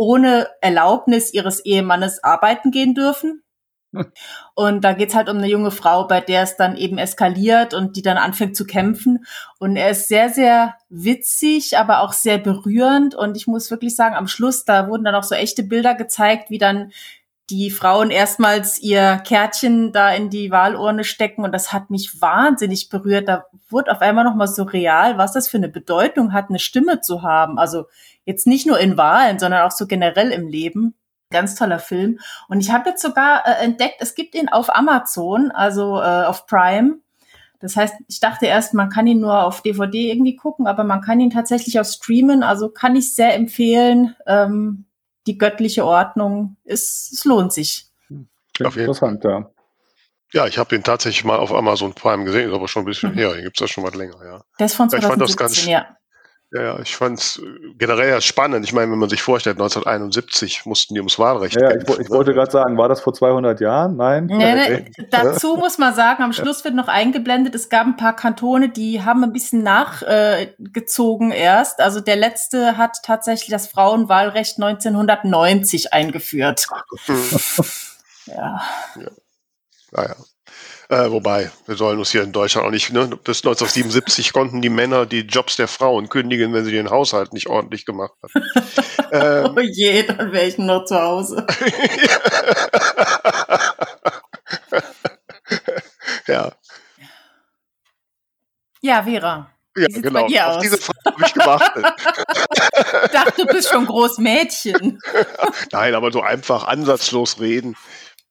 [0.00, 3.42] ohne Erlaubnis ihres Ehemannes arbeiten gehen dürfen.
[4.54, 7.96] Und da geht's halt um eine junge Frau, bei der es dann eben eskaliert und
[7.96, 9.26] die dann anfängt zu kämpfen.
[9.58, 13.14] Und er ist sehr, sehr witzig, aber auch sehr berührend.
[13.14, 16.48] Und ich muss wirklich sagen, am Schluss, da wurden dann auch so echte Bilder gezeigt,
[16.48, 16.92] wie dann
[17.50, 22.88] die Frauen erstmals ihr Kärtchen da in die Wahlurne stecken und das hat mich wahnsinnig
[22.88, 23.28] berührt.
[23.28, 27.00] Da wurde auf einmal nochmal so real, was das für eine Bedeutung hat, eine Stimme
[27.00, 27.58] zu haben.
[27.58, 27.86] Also
[28.24, 30.94] jetzt nicht nur in Wahlen, sondern auch so generell im Leben.
[31.30, 32.18] Ganz toller Film.
[32.48, 36.46] Und ich habe jetzt sogar äh, entdeckt, es gibt ihn auf Amazon, also äh, auf
[36.46, 36.98] Prime.
[37.60, 41.02] Das heißt, ich dachte erst, man kann ihn nur auf DVD irgendwie gucken, aber man
[41.02, 42.42] kann ihn tatsächlich auch streamen.
[42.42, 44.16] Also kann ich sehr empfehlen.
[44.26, 44.86] Ähm,
[45.26, 47.86] die göttliche Ordnung ist, es lohnt sich.
[48.62, 49.32] Auf jeden Interessant, Fall.
[49.32, 49.50] ja.
[50.32, 53.12] Ja, ich habe den tatsächlich mal auf Amazon Prime gesehen, ist aber schon ein bisschen
[53.12, 53.16] mhm.
[53.16, 53.32] her.
[53.32, 54.44] Den gibt's ja schon mal länger, ja.
[54.58, 55.96] Der ist von 2017, ich fand das ganz, ja.
[56.52, 57.40] Ja, ja, ich fand es
[57.78, 58.64] generell ja spannend.
[58.64, 61.92] Ich meine, wenn man sich vorstellt, 1971 mussten die ums Wahlrecht ja, kämpfen.
[61.94, 63.96] Ich, ich wollte gerade sagen, war das vor 200 Jahren?
[63.96, 64.26] Nein?
[64.26, 68.16] Nee, nee, dazu muss man sagen, am Schluss wird noch eingeblendet, es gab ein paar
[68.16, 71.80] Kantone, die haben ein bisschen nachgezogen äh, erst.
[71.80, 76.66] Also der letzte hat tatsächlich das Frauenwahlrecht 1990 eingeführt.
[78.26, 78.60] ja.
[78.96, 79.10] ja.
[79.92, 80.16] Naja.
[80.90, 84.68] Äh, wobei, wir sollen uns hier in Deutschland auch nicht, ne, bis 1977 konnten die
[84.68, 88.32] Männer die Jobs der Frauen kündigen, wenn sie den Haushalt nicht ordentlich gemacht haben.
[89.46, 91.46] ähm, oh je, dann wäre ich nur zu Hause.
[96.26, 96.50] ja.
[98.80, 99.48] Ja, Vera.
[99.76, 100.24] Ja, genau.
[100.24, 100.62] Auf aus?
[100.62, 101.86] diese Frage habe ich gewartet.
[103.04, 104.98] ich dachte, du bist schon Großmädchen.
[105.70, 107.76] Nein, aber so einfach ansatzlos reden.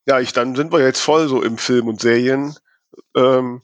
[0.06, 2.56] Ja, ich, dann sind wir jetzt voll so im Film- und Serien.
[3.16, 3.62] Ähm,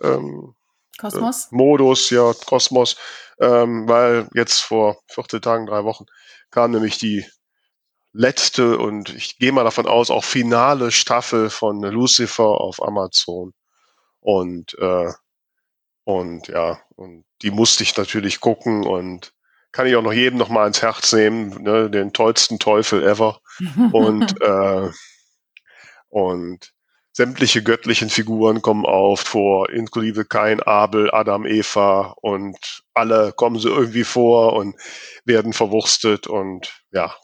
[0.00, 0.54] ähm,
[0.98, 1.48] Kosmos?
[1.50, 2.96] Äh, Modus, ja, Kosmos.
[3.40, 6.06] Ähm, weil jetzt vor 14 Tagen, drei Wochen
[6.50, 7.26] kam nämlich die
[8.12, 13.52] letzte und ich gehe mal davon aus, auch finale Staffel von Lucifer auf Amazon.
[14.20, 15.10] Und, äh,
[16.04, 19.32] und ja, und die musste ich natürlich gucken und
[19.72, 23.40] kann ich auch noch jedem noch mal ins Herz nehmen, ne, den tollsten Teufel ever.
[23.92, 24.90] und äh,
[26.12, 26.72] und
[27.12, 33.68] sämtliche göttlichen Figuren kommen auf vor, inklusive Kain, Abel, Adam, Eva und alle kommen sie
[33.68, 34.76] irgendwie vor und
[35.24, 37.14] werden verwurstet und ja,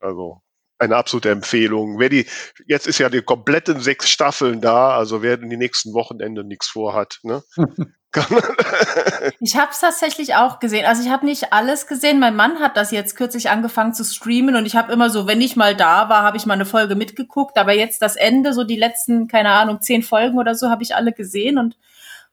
[0.00, 0.42] also
[0.78, 1.98] eine absolute Empfehlung.
[1.98, 2.26] Wer die,
[2.66, 6.68] jetzt ist ja die kompletten sechs Staffeln da, also wer in die nächsten Wochenende nichts
[6.68, 7.42] vorhat, ne?
[9.40, 10.84] ich habe es tatsächlich auch gesehen.
[10.84, 12.20] Also ich habe nicht alles gesehen.
[12.20, 15.40] Mein Mann hat das jetzt kürzlich angefangen zu streamen und ich habe immer so, wenn
[15.40, 17.56] ich mal da war, habe ich mal eine Folge mitgeguckt.
[17.56, 20.94] Aber jetzt das Ende, so die letzten, keine Ahnung, zehn Folgen oder so, habe ich
[20.94, 21.76] alle gesehen und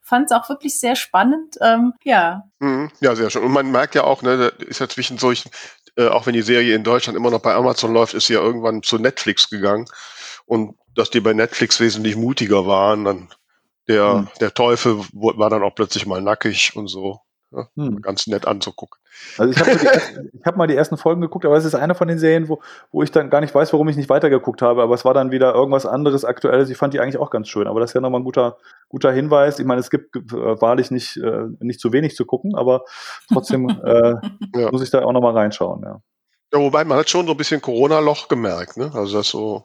[0.02, 1.56] fand es auch wirklich sehr spannend.
[1.62, 2.44] Ähm, ja.
[2.58, 2.90] Mhm.
[3.00, 3.44] Ja, sehr schön.
[3.44, 5.50] Und man merkt ja auch, ne, ist ja zwischen solchen,
[5.96, 8.40] äh, auch wenn die Serie in Deutschland immer noch bei Amazon läuft, ist sie ja
[8.40, 9.86] irgendwann zu Netflix gegangen.
[10.44, 13.04] Und dass die bei Netflix wesentlich mutiger waren.
[13.04, 13.28] Dann
[13.90, 14.28] der, hm.
[14.40, 17.20] der Teufel war dann auch plötzlich mal nackig und so.
[17.52, 18.00] Ja, hm.
[18.00, 19.00] Ganz nett anzugucken.
[19.36, 22.20] Also ich habe hab mal die ersten Folgen geguckt, aber es ist eine von den
[22.20, 22.60] Serien, wo,
[22.92, 24.82] wo ich dann gar nicht weiß, warum ich nicht weitergeguckt habe.
[24.82, 26.70] Aber es war dann wieder irgendwas anderes, Aktuelles.
[26.70, 27.66] Ich fand die eigentlich auch ganz schön.
[27.66, 29.58] Aber das ist ja nochmal ein guter, guter Hinweis.
[29.58, 30.20] Ich meine, es gibt äh,
[30.60, 32.84] wahrlich nicht, äh, nicht zu wenig zu gucken, aber
[33.32, 34.14] trotzdem äh,
[34.54, 34.70] ja.
[34.70, 35.82] muss ich da auch nochmal reinschauen.
[35.82, 36.00] Ja.
[36.52, 38.76] ja, wobei man hat schon so ein bisschen Corona-Loch gemerkt.
[38.76, 38.92] Ne?
[38.94, 39.64] Also das so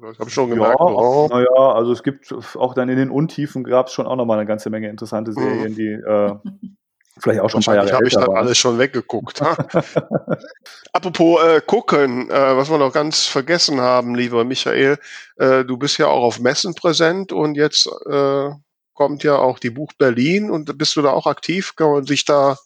[0.00, 0.78] das habe ich schon gemerkt.
[0.78, 1.28] Ja, oh.
[1.30, 4.46] Naja, also es gibt auch dann in den Untiefen gab es schon auch nochmal eine
[4.46, 5.34] ganze Menge interessante mhm.
[5.34, 6.34] Serien, die äh,
[7.18, 9.42] vielleicht auch schon ein paar Jahre habe ich dann alles schon weggeguckt.
[10.92, 14.98] Apropos äh, gucken, äh, was wir noch ganz vergessen haben, lieber Michael,
[15.36, 18.50] äh, du bist ja auch auf Messen präsent und jetzt äh,
[18.94, 21.76] kommt ja auch die Buch Berlin und bist du da auch aktiv?
[21.76, 22.56] Kann man sich da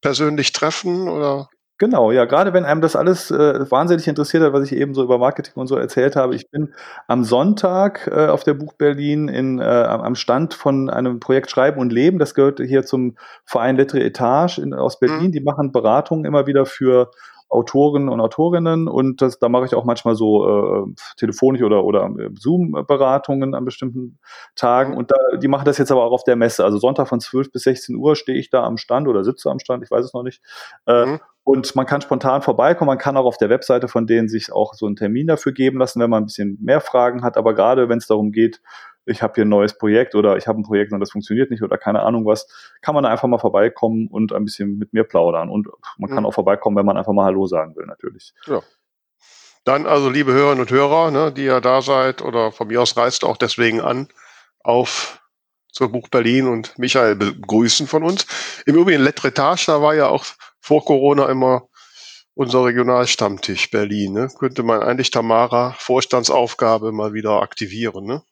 [0.00, 1.48] persönlich treffen oder?
[1.78, 5.02] Genau, ja, gerade wenn einem das alles äh, wahnsinnig interessiert hat, was ich eben so
[5.02, 6.34] über Marketing und so erzählt habe.
[6.34, 6.72] Ich bin
[7.06, 11.78] am Sonntag äh, auf der Buch Berlin in, äh, am Stand von einem Projekt Schreiben
[11.78, 12.18] und Leben.
[12.18, 15.26] Das gehört hier zum Verein Lettre Etage in, aus Berlin.
[15.26, 15.32] Mhm.
[15.32, 17.10] Die machen Beratungen immer wieder für
[17.48, 22.06] Autoren und Autorinnen und das, da mache ich auch manchmal so äh, telefonisch oder, oder
[22.18, 24.18] äh, Zoom-Beratungen an bestimmten
[24.56, 26.64] Tagen und da, die machen das jetzt aber auch auf der Messe.
[26.64, 29.60] Also Sonntag von 12 bis 16 Uhr stehe ich da am Stand oder sitze am
[29.60, 30.42] Stand, ich weiß es noch nicht.
[30.86, 31.20] Äh, mhm.
[31.44, 34.74] Und man kann spontan vorbeikommen, man kann auch auf der Webseite von denen sich auch
[34.74, 37.36] so einen Termin dafür geben lassen, wenn man ein bisschen mehr Fragen hat.
[37.36, 38.60] Aber gerade wenn es darum geht,
[39.06, 41.62] ich habe hier ein neues Projekt oder ich habe ein Projekt und das funktioniert nicht
[41.62, 42.46] oder keine Ahnung was,
[42.82, 45.48] kann man einfach mal vorbeikommen und ein bisschen mit mir plaudern.
[45.48, 46.26] Und man kann mhm.
[46.26, 48.34] auch vorbeikommen, wenn man einfach mal Hallo sagen will, natürlich.
[48.46, 48.60] Ja.
[49.64, 52.96] Dann also, liebe Hörerinnen und Hörer, ne, die ja da seid oder von mir aus
[52.96, 54.08] reist auch deswegen an,
[54.60, 55.20] auf
[55.72, 58.26] zur Buch Berlin und Michael begrüßen von uns.
[58.64, 60.24] Im Übrigen, Letretage, da war ja auch
[60.60, 61.68] vor Corona immer
[62.34, 64.12] unser Regionalstammtisch Berlin.
[64.12, 64.28] Ne?
[64.38, 68.04] Könnte man eigentlich Tamara Vorstandsaufgabe mal wieder aktivieren.
[68.04, 68.22] Ne?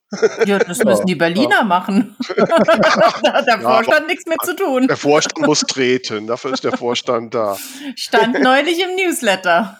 [0.46, 1.64] Ja, das müssen die Berliner ja.
[1.64, 2.16] machen.
[2.36, 4.86] da hat der Vorstand ja, nichts mit zu tun.
[4.88, 7.56] Der Vorstand muss treten, dafür ist der Vorstand da.
[7.96, 9.78] Stand neulich im Newsletter.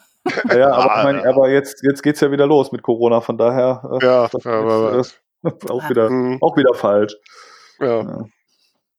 [0.48, 3.36] Ja, aber, ich mein, aber jetzt, jetzt geht es ja wieder los mit Corona, von
[3.36, 6.38] daher äh, ja, das ist, äh, auch, wieder, mhm.
[6.40, 7.14] auch wieder falsch.
[7.78, 8.24] Ja.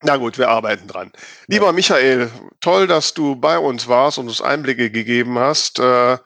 [0.04, 1.12] Na gut, wir arbeiten dran.
[1.48, 2.30] Lieber Michael,
[2.62, 5.80] toll, dass du bei uns warst und uns Einblicke gegeben hast.
[5.80, 6.18] Äh,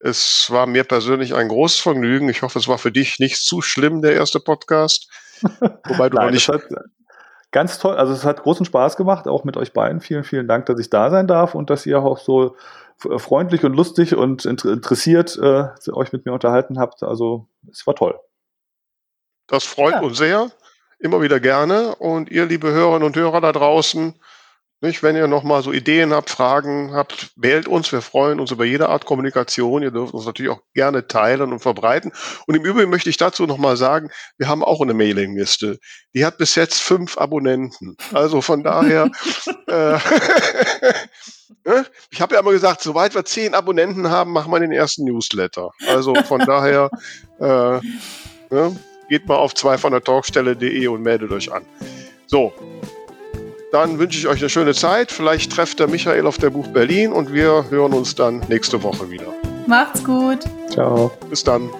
[0.00, 2.28] es war mir persönlich ein großes Vergnügen.
[2.28, 5.08] Ich hoffe, es war für dich nicht zu schlimm, der erste Podcast.
[5.84, 6.48] Wobei du Nein, nicht.
[6.48, 6.62] Hat
[7.50, 10.00] ganz toll, also es hat großen Spaß gemacht, auch mit euch beiden.
[10.00, 12.56] Vielen, vielen Dank, dass ich da sein darf und dass ihr auch so
[12.96, 17.02] freundlich und lustig und interessiert äh, euch mit mir unterhalten habt.
[17.02, 18.18] Also es war toll.
[19.46, 20.00] Das freut ja.
[20.00, 20.50] uns sehr
[21.00, 21.94] immer wieder gerne.
[21.96, 24.14] Und ihr, liebe Hörerinnen und Hörer da draußen,
[24.82, 27.92] nicht, wenn ihr nochmal so Ideen habt, Fragen habt, wählt uns.
[27.92, 29.82] Wir freuen uns über jede Art Kommunikation.
[29.82, 32.12] Ihr dürft uns natürlich auch gerne teilen und verbreiten.
[32.46, 35.78] Und im Übrigen möchte ich dazu nochmal sagen, wir haben auch eine Mailingliste.
[36.14, 37.96] Die hat bis jetzt fünf Abonnenten.
[38.14, 39.10] Also von daher,
[39.66, 39.98] äh,
[41.66, 41.86] ne?
[42.10, 45.72] ich habe ja immer gesagt, sobald wir zehn Abonnenten haben, machen wir den ersten Newsletter.
[45.88, 46.90] Also von daher,
[47.38, 47.80] äh,
[48.54, 48.76] ne?
[49.10, 51.66] geht mal auf zwei von der Talkstelle.de und meldet euch an.
[52.26, 52.54] So,
[53.72, 55.12] dann wünsche ich euch eine schöne Zeit.
[55.12, 59.10] Vielleicht trefft der Michael auf der Buch Berlin und wir hören uns dann nächste Woche
[59.10, 59.32] wieder.
[59.66, 60.40] Macht's gut.
[60.70, 61.12] Ciao.
[61.28, 61.70] Bis dann.